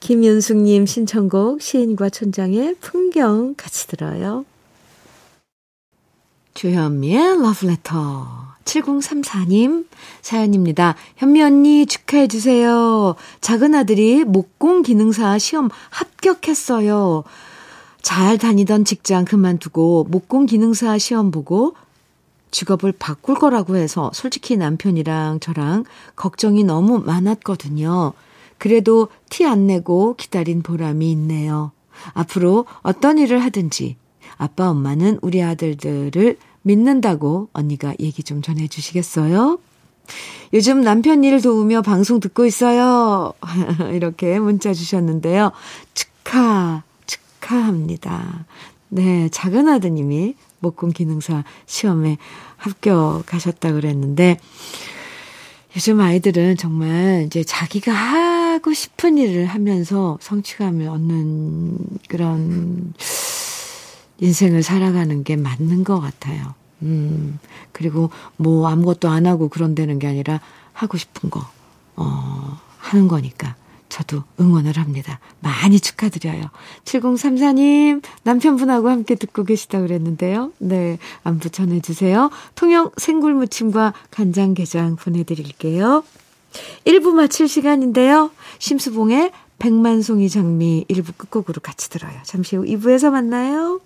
김윤숙님 0.00 0.84
신청곡 0.84 1.62
시인과 1.62 2.10
천장의 2.10 2.76
풍경 2.80 3.54
같이 3.56 3.86
들어요. 3.86 4.44
주현미의 6.52 7.40
러브레터 7.40 8.54
7034님 8.64 9.86
사연입니다. 10.20 10.94
현미 11.16 11.42
언니 11.42 11.86
축하해 11.86 12.28
주세요. 12.28 13.14
작은 13.40 13.74
아들이 13.74 14.24
목공 14.24 14.82
기능사 14.82 15.38
시험 15.38 15.70
합격했어요. 15.90 17.24
잘 18.04 18.36
다니던 18.36 18.84
직장 18.84 19.24
그만두고 19.24 20.06
목공 20.10 20.44
기능사 20.44 20.98
시험 20.98 21.30
보고 21.30 21.74
직업을 22.50 22.92
바꿀 22.92 23.34
거라고 23.34 23.76
해서 23.76 24.10
솔직히 24.12 24.58
남편이랑 24.58 25.40
저랑 25.40 25.84
걱정이 26.14 26.64
너무 26.64 26.98
많았거든요. 26.98 28.12
그래도 28.58 29.08
티 29.30 29.46
안 29.46 29.66
내고 29.66 30.16
기다린 30.16 30.62
보람이 30.62 31.10
있네요. 31.12 31.72
앞으로 32.12 32.66
어떤 32.82 33.16
일을 33.16 33.38
하든지 33.38 33.96
아빠 34.36 34.68
엄마는 34.68 35.18
우리 35.22 35.42
아들들을 35.42 36.36
믿는다고 36.60 37.48
언니가 37.54 37.94
얘기 38.00 38.22
좀 38.22 38.42
전해 38.42 38.68
주시겠어요? 38.68 39.58
요즘 40.52 40.82
남편 40.82 41.24
일 41.24 41.40
도우며 41.40 41.80
방송 41.80 42.20
듣고 42.20 42.44
있어요. 42.44 43.32
이렇게 43.94 44.38
문자 44.38 44.74
주셨는데요. 44.74 45.52
축하, 45.94 46.82
축하합니다. 47.44 48.46
네, 48.88 49.28
작은 49.28 49.68
아드님이 49.68 50.34
목공 50.60 50.90
기능사 50.90 51.44
시험에 51.66 52.16
합격하셨다 52.56 53.72
그랬는데, 53.72 54.38
요즘 55.76 56.00
아이들은 56.00 56.56
정말 56.56 57.24
이제 57.26 57.42
자기가 57.42 57.92
하고 57.92 58.72
싶은 58.72 59.18
일을 59.18 59.46
하면서 59.46 60.18
성취감을 60.20 60.88
얻는 60.88 61.78
그런 62.08 62.94
인생을 64.20 64.62
살아가는 64.62 65.24
게 65.24 65.36
맞는 65.36 65.84
것 65.84 66.00
같아요. 66.00 66.54
음, 66.82 67.38
그리고 67.72 68.10
뭐 68.36 68.68
아무것도 68.68 69.08
안 69.08 69.26
하고 69.26 69.48
그런다는 69.48 69.98
게 69.98 70.06
아니라 70.06 70.40
하고 70.72 70.96
싶은 70.96 71.30
거, 71.30 71.44
어, 71.96 72.58
하는 72.78 73.08
거니까. 73.08 73.56
저도 73.94 74.24
응원을 74.40 74.76
합니다. 74.76 75.20
많이 75.38 75.78
축하드려요. 75.78 76.50
7034님, 76.84 78.02
남편분하고 78.24 78.88
함께 78.88 79.14
듣고 79.14 79.44
계시다 79.44 79.80
그랬는데요. 79.80 80.50
네, 80.58 80.98
안부 81.22 81.50
전해주세요. 81.50 82.30
통영 82.56 82.90
생굴무침과 82.96 83.94
간장게장 84.10 84.96
보내드릴게요. 84.96 86.02
1부 86.84 87.12
마칠 87.12 87.46
시간인데요. 87.46 88.32
심수봉의 88.58 89.30
백만송이 89.60 90.28
장미 90.28 90.84
1부 90.90 91.16
끝곡으로 91.16 91.60
같이 91.62 91.88
들어요. 91.88 92.14
잠시 92.24 92.56
후 92.56 92.64
2부에서 92.64 93.12
만나요. 93.12 93.80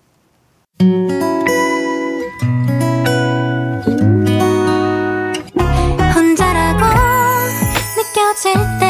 혼자라고 6.15 6.83
느껴질 7.95 8.53
때 8.79 8.88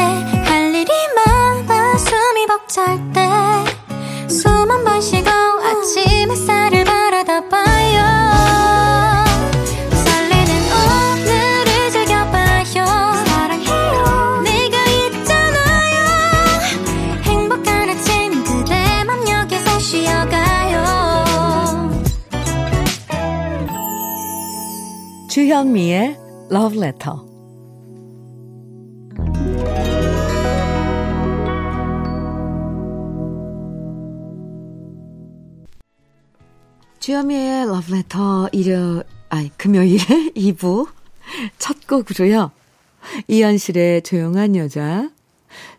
주현미의 25.30 26.16
Love 26.50 26.76
Letter. 26.76 27.29
주현미의 37.10 37.66
Letter 37.66 38.48
일요, 38.52 39.02
아니, 39.30 39.50
금요일에 39.56 40.30
2부 40.36 40.86
첫 41.58 41.84
곡으로요. 41.88 42.52
이현실의 43.26 44.02
조용한 44.02 44.54
여자, 44.54 45.10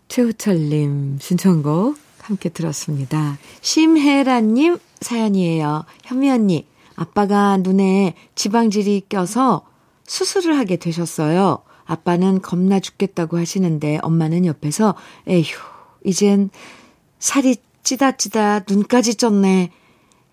최우철님 0.10 1.20
신청곡 1.22 1.98
함께 2.20 2.50
들었습니다. 2.50 3.38
심혜란님 3.62 4.78
사연이에요. 5.00 5.86
현미 6.04 6.30
언니, 6.30 6.68
아빠가 6.98 7.56
눈에 7.56 8.16
지방질이 8.36 9.04
껴서 9.08 9.66
수술을 10.06 10.58
하게 10.58 10.76
되셨어요. 10.76 11.60
아빠는 11.86 12.42
겁나 12.42 12.82
죽겠다고 12.82 13.38
하시는데 13.38 14.00
엄마는 14.02 14.46
옆에서 14.46 14.96
에휴, 15.30 15.46
이젠 16.04 16.50
살이 17.20 17.56
찌다 17.84 18.18
찌다 18.18 18.66
눈까지 18.68 19.14
쪘네. 19.14 19.70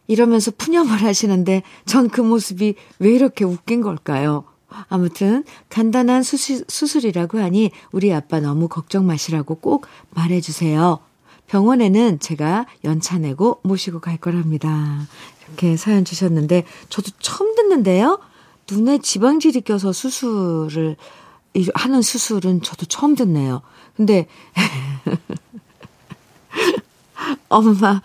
이러면서 0.09 0.51
푸념을 0.51 1.03
하시는데 1.03 1.63
전 1.87 2.09
그 2.09 2.23
모습이 2.23 2.75
왜 2.99 3.11
이렇게 3.11 3.45
웃긴 3.45 3.83
걸까요? 3.83 4.45
아무튼 4.89 5.45
간단한 5.69 6.23
수술, 6.23 6.65
수술이라고 6.69 7.39
하니 7.39 7.71
우리 7.93 8.13
아빠 8.13 8.41
너무 8.41 8.69
걱정 8.69 9.07
마시라고 9.07 9.57
꼭 9.57 9.87
말해주세요. 10.11 10.99
병원에는 11.47 12.19
제가 12.19 12.67
연차 12.85 13.19
내고 13.19 13.61
모시고 13.63 14.01
갈 14.01 14.17
거랍니다. 14.19 15.07
이렇게 15.47 15.77
사연 15.77 16.05
주셨는데 16.05 16.65
저도 16.89 17.11
처음 17.21 17.55
듣는데요. 17.55 18.19
눈에 18.71 18.99
지방질이 18.99 19.63
껴서 19.63 19.93
수술을 19.93 20.97
하는 21.75 22.03
수술은 22.03 22.63
저도 22.63 22.87
처음 22.87 23.15
듣네요. 23.15 23.63
근데 23.97 24.27
엄마 27.49 28.01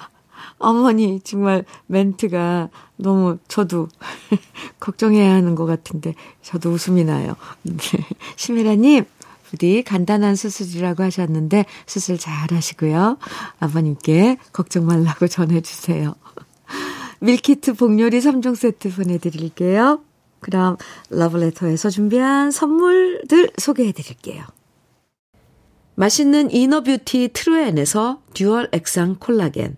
어머니 0.64 1.20
정말 1.22 1.66
멘트가 1.88 2.70
너무 2.96 3.38
저도 3.48 3.88
걱정해야 4.80 5.34
하는 5.34 5.56
것 5.56 5.66
같은데 5.66 6.16
저도 6.42 6.72
웃음이 6.72 7.04
나요. 7.04 7.36
네. 7.64 7.76
심혜라님 8.36 9.06
부디 9.44 9.84
간단한 9.84 10.36
수술이라고 10.36 11.04
하셨는데 11.04 11.66
수술 11.86 12.18
잘 12.18 12.52
하시고요. 12.52 13.18
아버님께 13.60 14.38
걱정 14.52 14.86
말라고 14.86 15.28
전해주세요. 15.28 16.16
밀키트 17.20 17.74
복요리 17.76 18.20
3종 18.20 18.56
세트 18.56 18.96
보내드릴게요. 18.96 20.02
그럼 20.40 20.78
러브레터에서 21.10 21.90
준비한 21.90 22.52
선물들 22.52 23.52
소개해드릴게요. 23.58 24.44
맛있는 25.96 26.52
inner 26.52 26.87
beauty 26.87 27.30
트루엔에서 27.34 28.22
dual 28.34 28.70
액상 28.72 29.18
콜라겐 29.20 29.78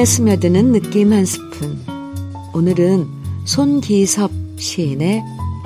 마음에 0.00 0.06
스며드는 0.06 0.72
느낌 0.72 1.12
한 1.12 1.26
스푼. 1.26 1.78
오늘은 2.54 3.06
손기섭 3.44 4.30
시인의 4.56 5.22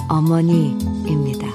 어머니입니다. 0.09 1.47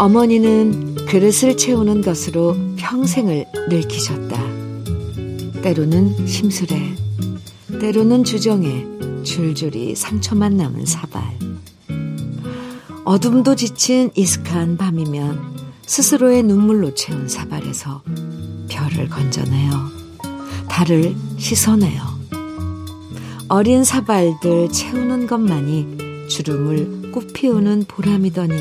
어머니는 0.00 1.06
그릇을 1.06 1.56
채우는 1.56 2.00
것으로 2.02 2.56
평생을 2.76 3.44
늙히셨다. 3.68 4.42
때로는 5.62 6.26
심술에, 6.26 6.96
때로는 7.80 8.24
주정에 8.24 8.84
줄줄이 9.22 9.94
상처만 9.94 10.56
남은 10.56 10.84
사발. 10.84 11.43
어둠도 13.04 13.54
지친 13.54 14.10
이슥한 14.14 14.78
밤이면 14.78 15.38
스스로의 15.84 16.42
눈물로 16.42 16.94
채운 16.94 17.28
사발에서 17.28 18.02
별을 18.68 19.10
건져내요. 19.10 19.72
달을 20.68 21.14
씻어내요. 21.36 22.02
어린 23.48 23.84
사발들 23.84 24.70
채우는 24.70 25.26
것만이 25.26 26.28
주름을 26.28 27.12
꽃피우는 27.12 27.84
보람이더니 27.86 28.54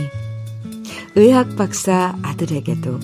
의학 1.15 1.55
박사 1.55 2.17
아들에게도 2.21 2.99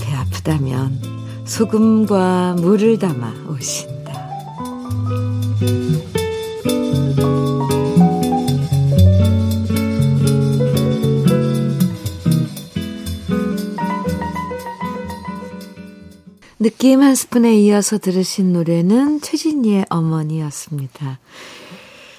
배 0.00 0.12
아프다면 0.12 1.00
소금과 1.44 2.56
물을 2.58 2.98
담아 2.98 3.32
오신 3.48 3.99
느낌 16.62 17.00
한 17.00 17.14
스푼에 17.14 17.58
이어서 17.60 17.96
들으신 17.96 18.52
노래는 18.52 19.22
최진희의 19.22 19.86
어머니였습니다. 19.88 21.18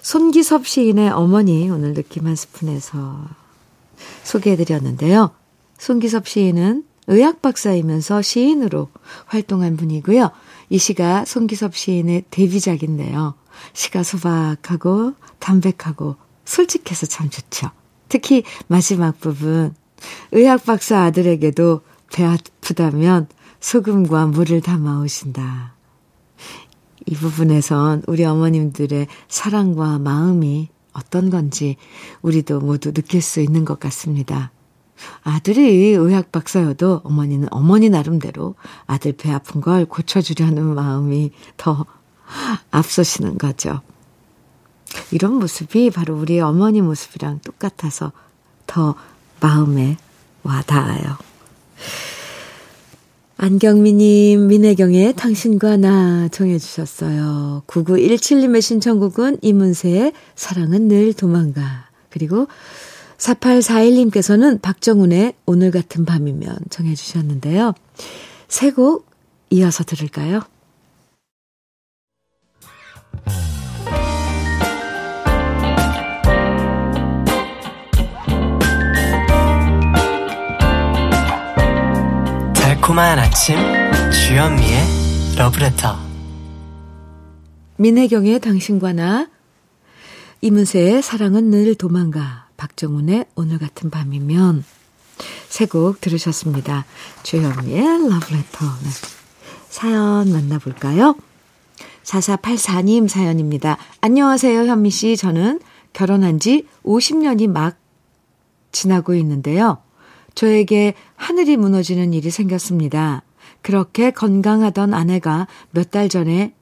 손기섭 0.01 0.65
시인의 0.65 1.11
어머니 1.11 1.69
오늘 1.69 1.93
느낌 1.93 2.25
한 2.25 2.35
스푼에서 2.35 3.23
소개해드렸는데요. 4.23 5.29
손기섭 5.77 6.27
시인은 6.27 6.83
의학 7.05 7.43
박사이면서 7.43 8.23
시인으로 8.23 8.89
활동한 9.27 9.77
분이고요. 9.77 10.31
이 10.69 10.77
시가 10.79 11.25
손기섭 11.25 11.75
시인의 11.75 12.23
데뷔작인데요. 12.31 13.35
시가 13.73 14.01
소박하고 14.01 15.13
담백하고 15.37 16.15
솔직해서 16.45 17.05
참 17.05 17.29
좋죠. 17.29 17.69
특히 18.09 18.41
마지막 18.65 19.19
부분 19.19 19.75
의학 20.31 20.65
박사 20.65 21.03
아들에게도 21.03 21.81
배 22.11 22.23
아프다면 22.23 23.27
소금과 23.61 24.25
물을 24.25 24.59
담아 24.59 25.01
오신다. 25.01 25.73
이 27.05 27.15
부분에선 27.15 28.03
우리 28.07 28.25
어머님들의 28.25 29.07
사랑과 29.29 29.97
마음이 29.99 30.69
어떤 30.93 31.29
건지 31.29 31.77
우리도 32.21 32.59
모두 32.59 32.91
느낄 32.91 33.21
수 33.21 33.39
있는 33.39 33.63
것 33.63 33.79
같습니다. 33.79 34.51
아들이 35.23 35.61
의학 35.93 36.31
박사여도 36.31 37.01
어머니는 37.03 37.47
어머니 37.51 37.89
나름대로 37.89 38.55
아들 38.85 39.13
배 39.13 39.31
아픈 39.31 39.61
걸 39.61 39.85
고쳐주려는 39.85 40.75
마음이 40.75 41.31
더 41.57 41.85
앞서시는 42.71 43.37
거죠. 43.37 43.81
이런 45.11 45.35
모습이 45.35 45.89
바로 45.89 46.17
우리 46.17 46.39
어머니 46.39 46.81
모습이랑 46.81 47.39
똑같아서 47.39 48.11
더 48.67 48.95
마음에 49.39 49.97
와 50.43 50.61
닿아요. 50.61 51.17
안경미님, 53.43 54.45
민혜경의 54.49 55.15
당신과 55.15 55.77
나 55.77 56.27
정해주셨어요. 56.27 57.63
9917님의 57.65 58.61
신청곡은 58.61 59.39
이문세의 59.41 60.13
사랑은 60.35 60.87
늘 60.87 61.11
도망가. 61.13 61.89
그리고 62.11 62.47
4841님께서는 63.17 64.61
박정훈의 64.61 65.33
오늘 65.47 65.71
같은 65.71 66.05
밤이면 66.05 66.55
정해주셨는데요. 66.69 67.73
세 68.47 68.69
곡 68.73 69.07
이어서 69.49 69.83
들을까요? 69.85 70.41
달콤한 82.91 83.19
아침 83.19 83.55
주현미의 84.11 85.37
러브레터 85.37 85.97
민혜경의 87.77 88.41
당신과 88.41 88.91
나 88.91 89.29
이문세의 90.41 91.01
사랑은 91.01 91.51
늘 91.51 91.73
도망가 91.75 92.47
박정훈의 92.57 93.27
오늘 93.35 93.59
같은 93.59 93.89
밤이면 93.89 94.65
세 95.47 95.67
곡 95.67 96.01
들으셨습니다. 96.01 96.85
주현미의 97.23 98.09
러브레터 98.09 98.65
네. 98.83 98.89
사연 99.69 100.29
만나볼까요? 100.29 101.15
4484님 102.03 103.07
사연입니다. 103.07 103.77
안녕하세요, 104.01 104.65
현미 104.65 104.89
씨. 104.89 105.15
저는 105.15 105.61
결혼한 105.93 106.41
지 106.41 106.67
50년이 106.83 107.47
막 107.49 107.77
지나고 108.73 109.13
있는데요. 109.15 109.81
저에게 110.35 110.93
하늘이 111.15 111.57
무너지는 111.57 112.13
일이 112.13 112.29
생겼습니다. 112.31 113.23
그렇게 113.61 114.11
건강하던 114.11 114.93
아내가 114.93 115.47
몇 115.71 115.91
달 115.91 116.09
전에 116.09 116.53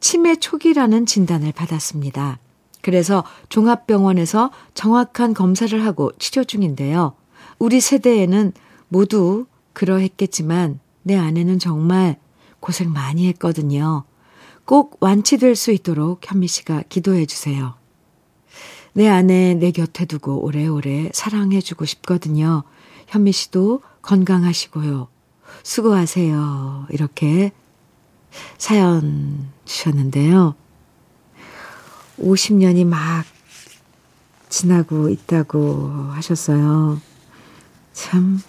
치매 0.00 0.36
초기라는 0.36 1.06
진단을 1.06 1.52
받았습니다. 1.52 2.38
그래서 2.82 3.22
종합병원에서 3.48 4.50
정확한 4.74 5.34
검사를 5.34 5.84
하고 5.86 6.10
치료 6.18 6.42
중인데요. 6.42 7.14
우리 7.60 7.80
세대에는 7.80 8.52
모두 8.88 9.46
그러했겠지만 9.72 10.80
내 11.04 11.16
아내는 11.16 11.60
정말 11.60 12.16
고생 12.58 12.92
많이 12.92 13.28
했거든요. 13.28 14.04
꼭 14.64 14.96
완치될 15.00 15.54
수 15.54 15.70
있도록 15.70 16.20
현미 16.28 16.48
씨가 16.48 16.82
기도해 16.88 17.26
주세요. 17.26 17.74
내 18.94 19.08
아내 19.08 19.54
내 19.54 19.70
곁에 19.70 20.04
두고 20.04 20.44
오래오래 20.44 21.10
사랑해주고 21.14 21.86
싶거든요. 21.86 22.62
현미 23.08 23.32
씨도 23.32 23.82
건강하시고요. 24.02 25.08
수고하세요. 25.62 26.86
이렇게 26.90 27.52
사연 28.58 29.48
주셨는데요. 29.64 30.54
50년이 32.18 32.86
막 32.86 33.24
지나고 34.48 35.08
있다고 35.08 35.88
하셨어요. 36.10 37.00
참, 37.92 38.40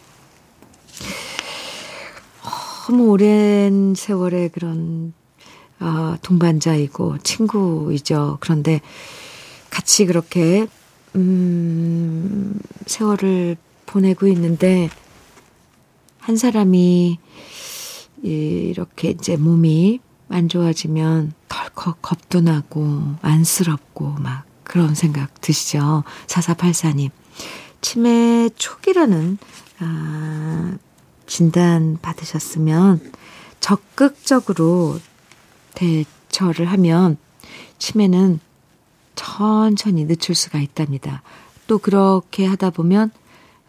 너무 2.88 3.10
오랜 3.10 3.93
세월의 3.95 4.49
그런, 4.49 5.13
어, 5.79 6.15
동반자이고 6.21 7.19
친구이죠. 7.19 8.38
그런데 8.41 8.82
같이 9.73 10.05
그렇게, 10.05 10.67
음, 11.15 12.59
세월을 12.86 13.57
보내고 13.88 14.27
있는데, 14.27 14.88
한 16.19 16.38
사람이 16.38 17.17
이렇게 18.21 19.09
이제 19.09 19.36
몸이 19.36 19.99
안 20.29 20.47
좋아지면 20.47 21.33
덜컥 21.49 22.03
겁도 22.03 22.41
나고 22.41 23.01
안쓰럽고 23.23 24.12
막 24.19 24.45
그런 24.63 24.93
생각 24.93 25.41
드시죠? 25.41 26.03
4484님. 26.27 27.09
치매 27.81 28.49
초기라는, 28.55 29.39
아, 29.79 30.77
진단 31.25 31.97
받으셨으면 31.99 33.12
적극적으로 33.59 34.99
대처를 35.73 36.67
하면 36.67 37.17
치매는 37.79 38.39
천천히 39.23 40.05
늦출 40.05 40.36
수가 40.36 40.59
있답니다. 40.59 41.21
또 41.65 41.77
그렇게 41.77 42.45
하다 42.45 42.71
보면 42.71 43.12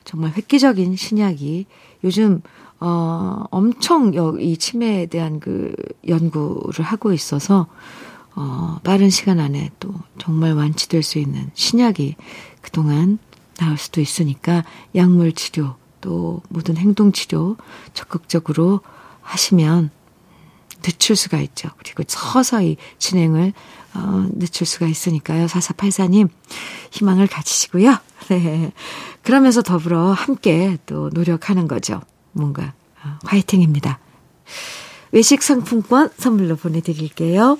정말 0.02 0.32
획기적인 0.32 0.96
신약이 0.96 1.66
요즘 2.02 2.42
어 2.80 3.44
엄청 3.50 4.12
이 4.40 4.56
치매에 4.56 5.06
대한 5.06 5.38
그 5.40 5.74
연구를 6.06 6.84
하고 6.84 7.12
있어서 7.12 7.66
어 8.34 8.80
빠른 8.82 9.10
시간 9.10 9.38
안에 9.38 9.70
또 9.78 9.94
정말 10.18 10.54
완치될 10.54 11.02
수 11.02 11.18
있는 11.18 11.50
신약이 11.54 12.16
그동안 12.60 13.18
나올 13.56 13.78
수도 13.78 14.00
있으니까 14.00 14.64
약물 14.96 15.32
치료 15.32 15.76
또 16.00 16.42
모든 16.48 16.76
행동 16.76 17.12
치료 17.12 17.56
적극적으로 17.94 18.80
하시면 19.22 19.90
늦출 20.82 21.16
수가 21.16 21.40
있죠. 21.40 21.70
그리고 21.78 22.02
서서히 22.06 22.76
진행을 22.98 23.54
어, 23.94 24.26
늦출 24.33 24.66
수가 24.66 24.87
있으니까요. 24.87 25.46
4484님, 25.46 26.28
희망을 26.90 27.26
가지시고요. 27.26 27.96
네. 28.28 28.72
그러면서 29.22 29.62
더불어 29.62 30.12
함께 30.12 30.78
또 30.87 31.11
노력하는 31.12 31.68
거죠. 31.68 32.00
뭔가, 32.33 32.74
어, 33.04 33.18
화이팅입니다. 33.24 33.98
외식 35.12 35.42
상품권 35.42 36.11
선물로 36.18 36.57
보내드릴게요. 36.57 37.57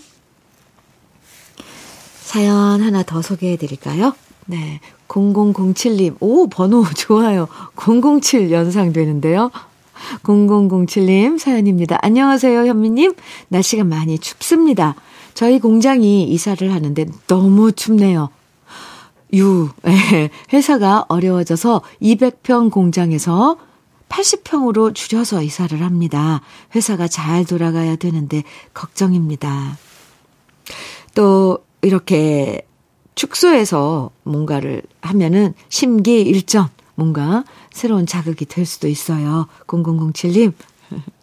사연 2.21 2.83
하나 2.83 3.03
더 3.05 3.23
소개해 3.23 3.57
드릴까요? 3.57 4.15
네. 4.47 4.81
0007님, 5.09 6.17
오, 6.21 6.49
번호 6.49 6.85
좋아요. 6.97 7.47
007 7.77 8.51
연상되는데요. 8.51 9.51
0007님 10.23 11.39
사연입니다. 11.39 11.99
안녕하세요, 12.03 12.67
현미님. 12.67 13.15
날씨가 13.49 13.85
많이 13.85 14.19
춥습니다. 14.19 14.97
저희 15.35 15.59
공장이 15.59 16.25
이사를 16.25 16.73
하는데 16.73 17.07
너무 17.27 17.73
춥네요. 17.73 18.31
유, 19.35 19.69
예, 19.87 20.31
회사가 20.53 21.07
어려워져서 21.09 21.83
200평 22.01 22.71
공장에서 22.71 23.59
80평으로 24.09 24.95
줄여서 24.95 25.43
이사를 25.43 25.83
합니다. 25.83 26.41
회사가 26.75 27.09
잘 27.09 27.45
돌아가야 27.45 27.97
되는데 27.97 28.45
걱정입니다. 28.73 29.77
또 31.15 31.59
이렇게 31.83 32.63
축소해서 33.17 34.11
뭔가를 34.23 34.83
하면은 35.01 35.55
심기 35.69 36.21
일전 36.23 36.69
뭔가 36.95 37.45
새로운 37.73 38.07
자극이 38.07 38.45
될 38.45 38.67
수도 38.67 38.87
있어요. 38.89 39.49
0007님 39.67 40.53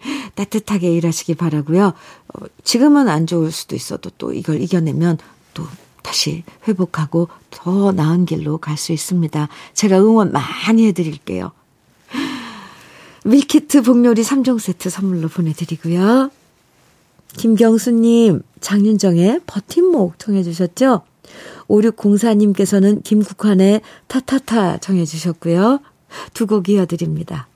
따뜻하게 0.36 0.92
일하시기 0.92 1.36
바라고요. 1.36 1.88
어, 1.88 2.46
지금은 2.64 3.08
안 3.10 3.28
좋을 3.28 3.52
수도 3.52 3.76
있어도 3.76 4.10
또 4.18 4.34
이걸 4.34 4.62
이겨내면 4.62 5.18
또 5.54 5.66
다시 6.04 6.44
회복하고 6.68 7.28
더 7.52 7.92
나은 7.92 8.26
길로 8.26 8.58
갈 8.58 8.78
수 8.78 8.92
있습니다. 8.92 9.48
제가 9.74 10.00
응원 10.00 10.32
많이 10.32 10.88
해드릴게요. 10.88 11.52
밀키트 13.24 13.84
복요리 13.84 14.24
3종 14.24 14.60
세트 14.60 14.90
선물로 14.90 15.28
보내드리고요. 15.28 16.32
김경수님, 17.38 18.42
장윤정의 18.60 19.42
버팀목 19.46 20.18
통해주셨죠? 20.18 21.04
5604님께서는 21.70 23.04
김국환의 23.04 23.82
타타타 24.08 24.80
정해주셨고요. 24.80 25.80
두 26.34 26.46
곡 26.48 26.68
이어드립니다. 26.68 27.48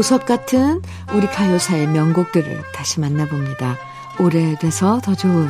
보석 0.00 0.24
같은 0.24 0.80
우리 1.12 1.26
가요사의 1.26 1.86
명곡들을 1.88 2.62
다시 2.72 3.00
만나봅니다. 3.00 3.76
오래돼서 4.18 4.98
더 5.00 5.14
좋은 5.14 5.46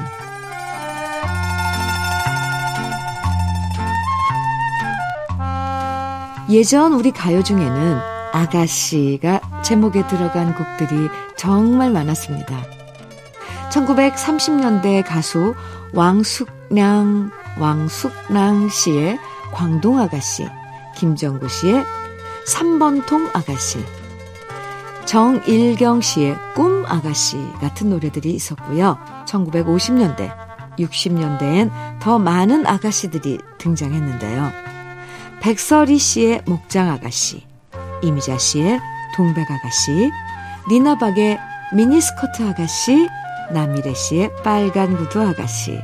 예전 6.51 6.95
우리 6.95 7.13
가요 7.13 7.45
중에는 7.45 8.01
아가씨가 8.33 9.63
제목에 9.63 10.05
들어간 10.09 10.53
곡들이 10.57 11.09
정말 11.37 11.93
많았습니다. 11.93 12.61
1930년대 13.71 15.05
가수 15.07 15.55
왕숙량, 15.95 17.31
왕숙랑 17.57 18.69
씨의 18.69 19.17
광동 19.53 20.01
아가씨, 20.01 20.49
김정구 20.97 21.49
씨의 21.49 21.85
3번 22.49 23.07
통 23.07 23.31
아가씨, 23.33 23.79
정일경 25.11 26.03
씨의 26.03 26.37
꿈 26.55 26.85
아가씨 26.87 27.37
같은 27.61 27.91
노래들이 27.91 28.31
있었고요. 28.31 28.97
1950년대, 29.27 30.33
60년대엔 30.79 31.73
더 31.99 32.21
많은 32.21 32.65
아가씨들이 32.65 33.41
등장했는데요. 33.59 34.53
백설이 35.41 35.99
씨의 35.99 36.43
목장 36.47 36.89
아가씨, 36.91 37.45
이미자 38.03 38.39
씨의 38.39 38.79
동백 39.17 39.51
아가씨, 39.51 40.13
리나박의 40.69 41.41
미니스커트 41.75 42.49
아가씨, 42.49 43.09
남미래 43.51 43.93
씨의 43.93 44.31
빨간 44.45 44.97
구두 44.97 45.23
아가씨, 45.23 45.77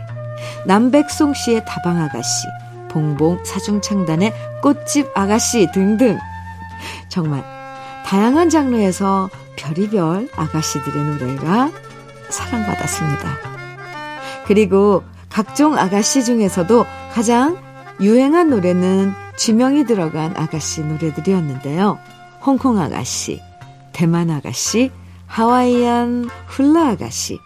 남백송 0.67 1.35
씨의 1.35 1.65
다방 1.67 2.01
아가씨, 2.01 2.47
봉봉 2.91 3.45
사중창단의 3.45 4.33
꽃집 4.63 5.11
아가씨 5.19 5.69
등등. 5.73 6.17
정말 7.09 7.56
다양한 8.07 8.51
장르에서 8.51 9.29
별이별 9.57 10.29
아가씨들의 10.37 11.05
노래가 11.05 11.73
사랑받았습니다. 12.29 13.37
그리고 14.47 15.03
각종 15.29 15.77
아가씨 15.77 16.25
중에서도 16.25 16.87
가장 17.13 17.61
유행한 18.01 18.49
노래는 18.51 19.13
지명이 19.37 19.87
들어간 19.87 20.37
아가씨 20.37 20.83
노래들이었는데요. 20.83 21.99
홍콩 22.45 22.79
아가씨, 22.79 23.41
대만 23.93 24.31
아가씨, 24.31 24.93
하와이안 25.27 26.31
훌라 26.47 26.91
아가씨, 26.91 27.41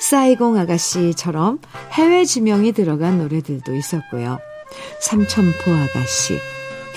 사이공 0.00 0.58
아가씨처럼 0.58 1.60
해외 1.92 2.24
지명이 2.24 2.72
들어간 2.72 3.18
노래들도 3.18 3.76
있었고요. 3.76 4.40
삼천포 5.02 5.70
아가씨, 5.72 6.40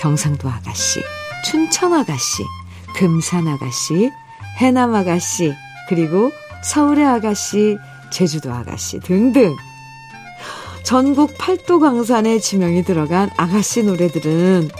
경상도 0.00 0.48
아가씨, 0.48 1.00
춘천 1.44 1.92
아가씨, 1.92 2.42
금산 2.94 3.48
아가씨, 3.48 4.10
해남 4.58 4.94
아가씨, 4.94 5.54
그리고 5.88 6.30
서울의 6.62 7.04
아가씨, 7.04 7.76
제주도 8.10 8.52
아가씨 8.52 9.00
등등. 9.00 9.54
전국 10.84 11.36
팔도 11.38 11.80
광산에 11.80 12.38
지명이 12.38 12.84
들어간 12.84 13.30
아가씨 13.36 13.82
노래들은 13.82 14.70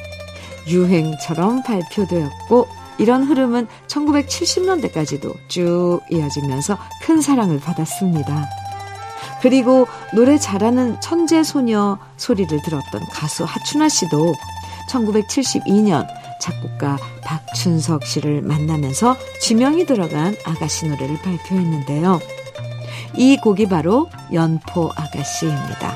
유행처럼 0.69 1.63
발표되었고 1.63 2.69
이런 2.99 3.25
흐름은 3.25 3.67
1970년대까지도 3.87 5.35
쭉 5.49 6.01
이어지면서 6.11 6.79
큰 7.03 7.21
사랑을 7.21 7.59
받았습니다. 7.59 8.49
그리고 9.43 9.87
노래 10.15 10.39
잘하는 10.39 11.01
천재 11.01 11.43
소녀 11.43 11.99
소리를 12.17 12.63
들었던 12.63 13.03
가수 13.11 13.45
하춘아 13.45 13.89
씨도 13.89 14.35
1972년 14.89 16.07
작곡가 16.45 16.99
박춘석 17.23 18.05
씨를 18.05 18.43
만나면서 18.43 19.17
지명이 19.41 19.87
들어간 19.87 20.37
아가씨 20.45 20.87
노래를 20.87 21.17
발표했는데요. 21.23 22.21
이 23.17 23.39
곡이 23.39 23.69
바로 23.69 24.11
연포 24.33 24.91
아가씨입니다. 24.95 25.95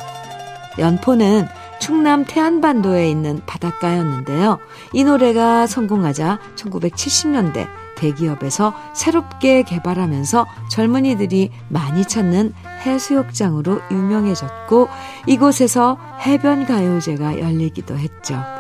연포는 0.79 1.49
충남 1.81 2.25
태안반도에 2.25 3.11
있는 3.11 3.43
바닷가였는데요. 3.47 4.59
이 4.95 5.05
노래가 5.05 5.67
성공하자 5.67 6.39
1970년대 6.57 7.69
대기업에서 7.97 8.73
새롭게 8.95 9.63
개발하면서 9.65 10.47
젊은이들이 10.71 11.51
많이 11.69 12.05
찾는 12.05 12.55
해수욕장으로 12.87 13.81
유명해졌고 13.91 14.89
이곳에서 15.27 15.99
해변 16.25 16.65
가요제가 16.65 17.41
열리기도 17.41 17.99
했죠. 17.99 18.58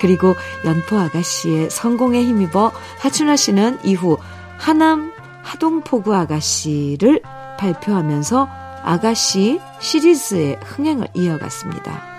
그리고 0.00 0.34
연포 0.64 0.98
아가씨의 0.98 1.70
성공에 1.70 2.22
힘입어 2.24 2.72
하춘아 2.98 3.36
씨는 3.36 3.78
이후 3.84 4.18
하남 4.58 5.12
하동포구 5.42 6.14
아가씨를 6.14 7.22
발표하면서 7.58 8.48
아가씨 8.82 9.60
시리즈의 9.80 10.60
흥행을 10.64 11.08
이어갔습니다. 11.14 12.16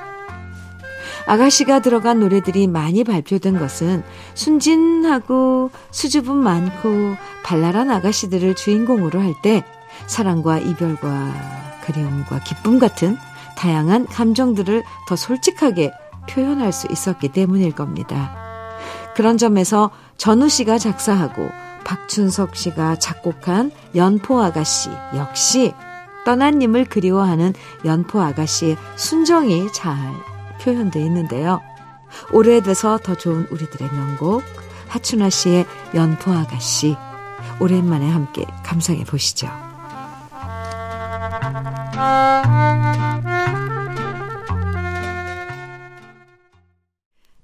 아가씨가 1.26 1.82
들어간 1.82 2.20
노래들이 2.20 2.68
많이 2.68 3.04
발표된 3.04 3.60
것은 3.60 4.04
순진하고 4.34 5.72
수줍음 5.92 6.38
많고 6.38 7.16
발랄한 7.44 7.92
아가씨들을 7.92 8.56
주인공으로 8.56 9.20
할 9.20 9.34
때 9.44 9.63
사랑과 10.08 10.58
이별과 10.60 11.34
그리움과 11.86 12.40
기쁨 12.40 12.80
같은 12.80 13.18
다양한 13.58 14.06
감정들을 14.06 14.84
더 15.08 15.16
솔직하게 15.16 15.92
표현할 16.30 16.72
수 16.72 16.88
있었기 16.92 17.30
때문일 17.30 17.74
겁니다. 17.74 18.36
그런 19.16 19.38
점에서 19.38 19.92
전우 20.18 20.50
씨가 20.50 20.78
작사하고 20.78 21.50
박춘석 21.86 22.56
씨가 22.56 22.98
작곡한 22.98 23.72
연포 23.96 24.42
아가씨 24.42 24.90
역시 25.16 25.74
떠난님을 26.26 26.86
그리워하는 26.86 27.54
연포 27.86 28.22
아가씨의 28.22 28.78
순정이 28.98 29.72
잘 29.72 29.96
표현되어 30.62 31.02
있는데요. 31.06 31.62
오래돼서 32.32 32.98
더 32.98 33.16
좋은 33.16 33.48
우리들의 33.50 33.90
명곡 33.92 34.44
하춘아 34.90 35.30
씨의 35.30 35.66
연포 35.96 36.32
아가씨 36.34 36.98
오랜만에 37.60 38.10
함께 38.10 38.46
감상해 38.63 39.04
보시죠. 39.06 39.48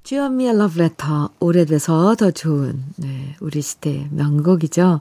주현미의 0.03 0.57
러브레터 0.57 1.29
오래돼서 1.39 2.15
더 2.15 2.29
좋은 2.29 2.83
네, 2.97 3.35
우리 3.39 3.61
시대의 3.61 4.09
명곡이죠. 4.11 4.99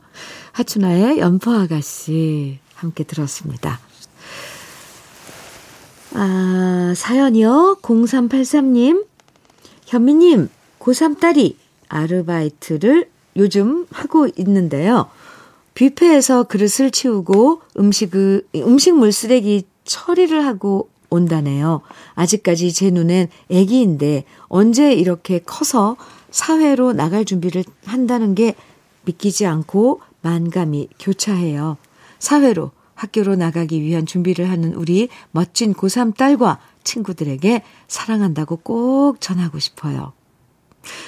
하춘아의 0.52 1.18
연포 1.18 1.50
아가씨 1.50 2.60
함께 2.76 3.02
들었습니다. 3.02 3.80
아, 6.14 6.94
사연이요. 6.96 7.78
0383님. 7.82 9.06
현미님, 9.86 10.48
고3 10.78 11.18
딸이 11.18 11.56
아르바이트를 11.88 13.10
요즘 13.36 13.86
하고 13.90 14.28
있는데요. 14.36 15.10
뷔페에서 15.74 16.44
그릇을 16.44 16.92
치우고 16.92 17.62
음식을, 17.76 18.46
음식물 18.54 19.10
쓰레기 19.10 19.64
처리를 19.84 20.46
하고 20.46 20.91
온다네요. 21.12 21.82
아직까지 22.14 22.72
제 22.72 22.90
눈엔 22.90 23.28
애기인데 23.50 24.24
언제 24.48 24.92
이렇게 24.92 25.38
커서 25.38 25.96
사회로 26.30 26.92
나갈 26.94 27.24
준비를 27.24 27.64
한다는 27.84 28.34
게 28.34 28.54
믿기지 29.04 29.46
않고 29.46 30.00
만감이 30.22 30.88
교차해요. 30.98 31.76
사회로 32.18 32.70
학교로 32.94 33.36
나가기 33.36 33.82
위한 33.82 34.06
준비를 34.06 34.48
하는 34.48 34.74
우리 34.74 35.08
멋진 35.32 35.74
고3 35.74 36.16
딸과 36.16 36.60
친구들에게 36.84 37.62
사랑한다고 37.88 38.56
꼭 38.56 39.20
전하고 39.20 39.58
싶어요. 39.58 40.12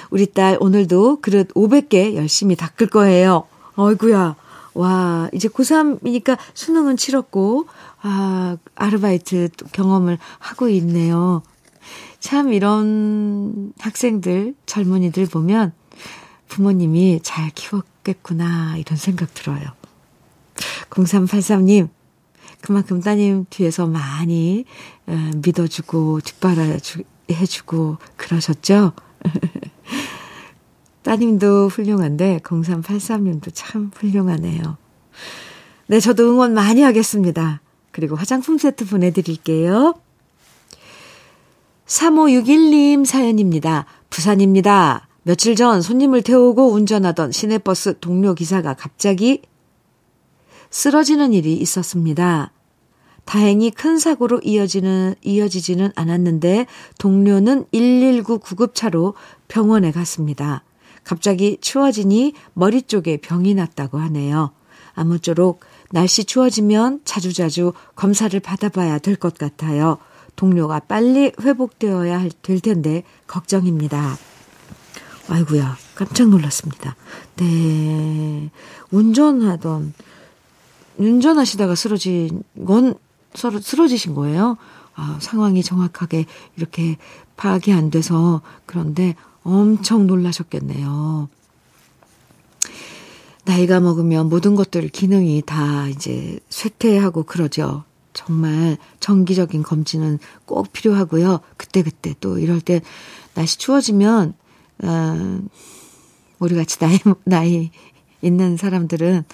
우리 0.09 0.25
딸 0.25 0.57
오늘도 0.59 1.21
그릇 1.21 1.53
500개 1.53 2.15
열심히 2.15 2.55
닦을 2.55 2.87
거예요. 2.87 3.47
어이구야. 3.75 4.35
와, 4.75 5.29
이제 5.33 5.47
고3이니까 5.47 6.37
수능은 6.53 6.97
치렀고, 6.97 7.65
아, 8.01 8.57
아르바이트 8.75 9.49
경험을 9.71 10.17
하고 10.37 10.67
있네요. 10.69 11.43
참 12.19 12.51
이런 12.51 13.73
학생들, 13.79 14.53
젊은이들 14.65 15.27
보면 15.27 15.71
부모님이 16.49 17.21
잘 17.23 17.51
키웠겠구나, 17.51 18.75
이런 18.77 18.97
생각 18.97 19.33
들어요. 19.33 19.63
0383님, 20.89 21.89
그만큼 22.59 22.99
따님 23.01 23.45
뒤에서 23.49 23.87
많이 23.87 24.65
어, 25.07 25.31
믿어주고, 25.35 26.19
뒷바라 26.19 26.77
해주고, 27.31 27.97
그러셨죠? 28.17 28.91
따님도 31.05 31.67
훌륭한데, 31.67 32.39
0383님도 32.39 33.51
참 33.53 33.91
훌륭하네요. 33.93 34.77
네, 35.85 35.99
저도 35.99 36.31
응원 36.31 36.55
많이 36.55 36.81
하겠습니다. 36.81 37.61
그리고 37.91 38.15
화장품 38.15 38.57
세트 38.57 38.87
보내드릴게요. 38.87 39.93
3561님 41.85 43.05
사연입니다. 43.05 43.85
부산입니다. 44.09 45.07
며칠 45.21 45.55
전 45.55 45.83
손님을 45.83 46.23
태우고 46.23 46.71
운전하던 46.71 47.31
시내버스 47.31 47.99
동료 47.99 48.33
기사가 48.33 48.73
갑자기 48.73 49.43
쓰러지는 50.71 51.33
일이 51.33 51.53
있었습니다. 51.53 52.51
다행히 53.25 53.69
큰 53.69 53.99
사고로 53.99 54.41
이어지는, 54.43 55.13
이어지지는 55.21 55.91
않았는데 55.95 56.65
동료는 56.97 57.65
119 57.71 58.39
구급차로 58.39 59.13
병원에 59.47 59.91
갔습니다. 59.91 60.63
갑자기 61.05 61.57
추워지니 61.61 62.33
머리 62.53 62.81
쪽에 62.81 63.17
병이 63.17 63.53
났다고 63.53 63.97
하네요. 63.99 64.51
아무쪼록 64.95 65.61
날씨 65.91 66.25
추워지면 66.25 67.01
자주자주 67.05 67.73
검사를 67.95 68.37
받아봐야 68.37 68.99
될 68.99 69.15
것 69.15 69.37
같아요. 69.37 69.97
동료가 70.35 70.79
빨리 70.79 71.31
회복되어야 71.39 72.27
될 72.41 72.59
텐데 72.59 73.03
걱정입니다. 73.27 74.17
아이구야 75.29 75.77
깜짝 75.95 76.27
놀랐습니다. 76.29 76.95
네. 77.37 78.49
운전하던 78.91 79.93
운전하시다가 80.97 81.75
쓰러진 81.75 82.43
건 82.65 82.95
쓰러지신 83.33 84.15
거예요. 84.15 84.57
아, 84.95 85.17
상황이 85.21 85.61
정확하게 85.61 86.25
이렇게 86.57 86.97
파악이 87.37 87.73
안 87.73 87.89
돼서 87.89 88.41
그런데 88.65 89.15
엄청 89.45 90.07
놀라셨겠네요. 90.07 91.29
나이가 93.45 93.79
먹으면 93.79 94.27
모든 94.27 94.55
것들 94.55 94.89
기능이 94.89 95.43
다 95.45 95.87
이제 95.87 96.39
쇠퇴하고 96.49 97.23
그러죠. 97.23 97.83
정말 98.11 98.77
정기적인 98.99 99.61
검진은 99.61 100.17
꼭 100.45 100.73
필요하고요. 100.73 101.41
그때그때 101.57 102.15
또 102.19 102.39
이럴 102.39 102.59
때 102.59 102.81
날씨 103.35 103.59
추워지면, 103.59 104.33
어, 104.83 104.87
뭐 104.87 106.47
우리 106.47 106.55
같이 106.55 106.79
나이, 106.79 106.97
나이 107.23 107.69
있는 108.21 108.57
사람들은 108.57 109.25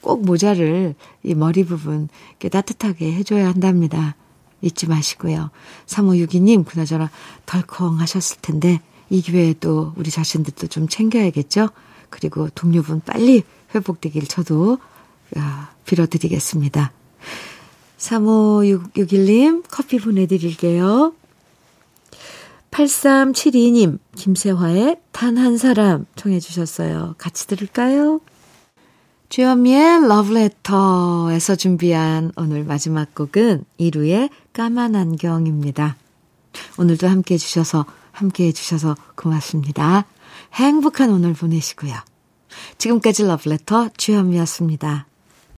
꼭 0.00 0.24
모자를 0.24 0.94
이 1.22 1.34
머리 1.34 1.64
부분 1.64 2.08
이렇게 2.30 2.48
따뜻하게 2.48 3.12
해줘야 3.12 3.48
한답니다. 3.48 4.16
잊지 4.62 4.88
마시고요. 4.88 5.50
3562님, 5.86 6.64
그나저나 6.64 7.10
덜컹 7.44 8.00
하셨을 8.00 8.38
텐데, 8.40 8.80
이 9.10 9.20
기회에 9.20 9.54
또 9.60 9.92
우리 9.96 10.10
자신들도 10.10 10.68
좀 10.68 10.88
챙겨야겠죠? 10.88 11.68
그리고 12.08 12.48
동료분 12.50 13.00
빨리 13.00 13.42
회복되길 13.74 14.26
저도 14.26 14.78
아, 15.36 15.70
빌어드리겠습니다. 15.84 16.92
3561님, 17.98 19.64
커피 19.70 19.98
보내드릴게요. 19.98 21.12
8372님, 22.70 23.98
김세화의 24.16 25.00
단 25.12 25.36
한 25.38 25.58
사람 25.58 26.06
청해 26.16 26.40
주셨어요. 26.40 27.14
같이 27.18 27.46
들을까요? 27.46 28.20
주현미의 29.28 30.08
러브레터에서 30.08 31.54
준비한 31.56 32.32
오늘 32.36 32.64
마지막 32.64 33.14
곡은 33.14 33.64
이루의 33.78 34.30
까만 34.52 34.96
안경입니다. 34.96 35.96
오늘도 36.78 37.06
함께 37.06 37.34
해주셔서, 37.34 37.86
함께 38.20 38.46
해주셔서 38.48 38.96
고맙습니다. 39.16 40.04
행복한 40.54 41.10
오늘 41.10 41.32
보내시고요. 41.32 41.94
지금까지 42.78 43.24
러브레터 43.24 43.90
주현미였습니다. 43.96 45.09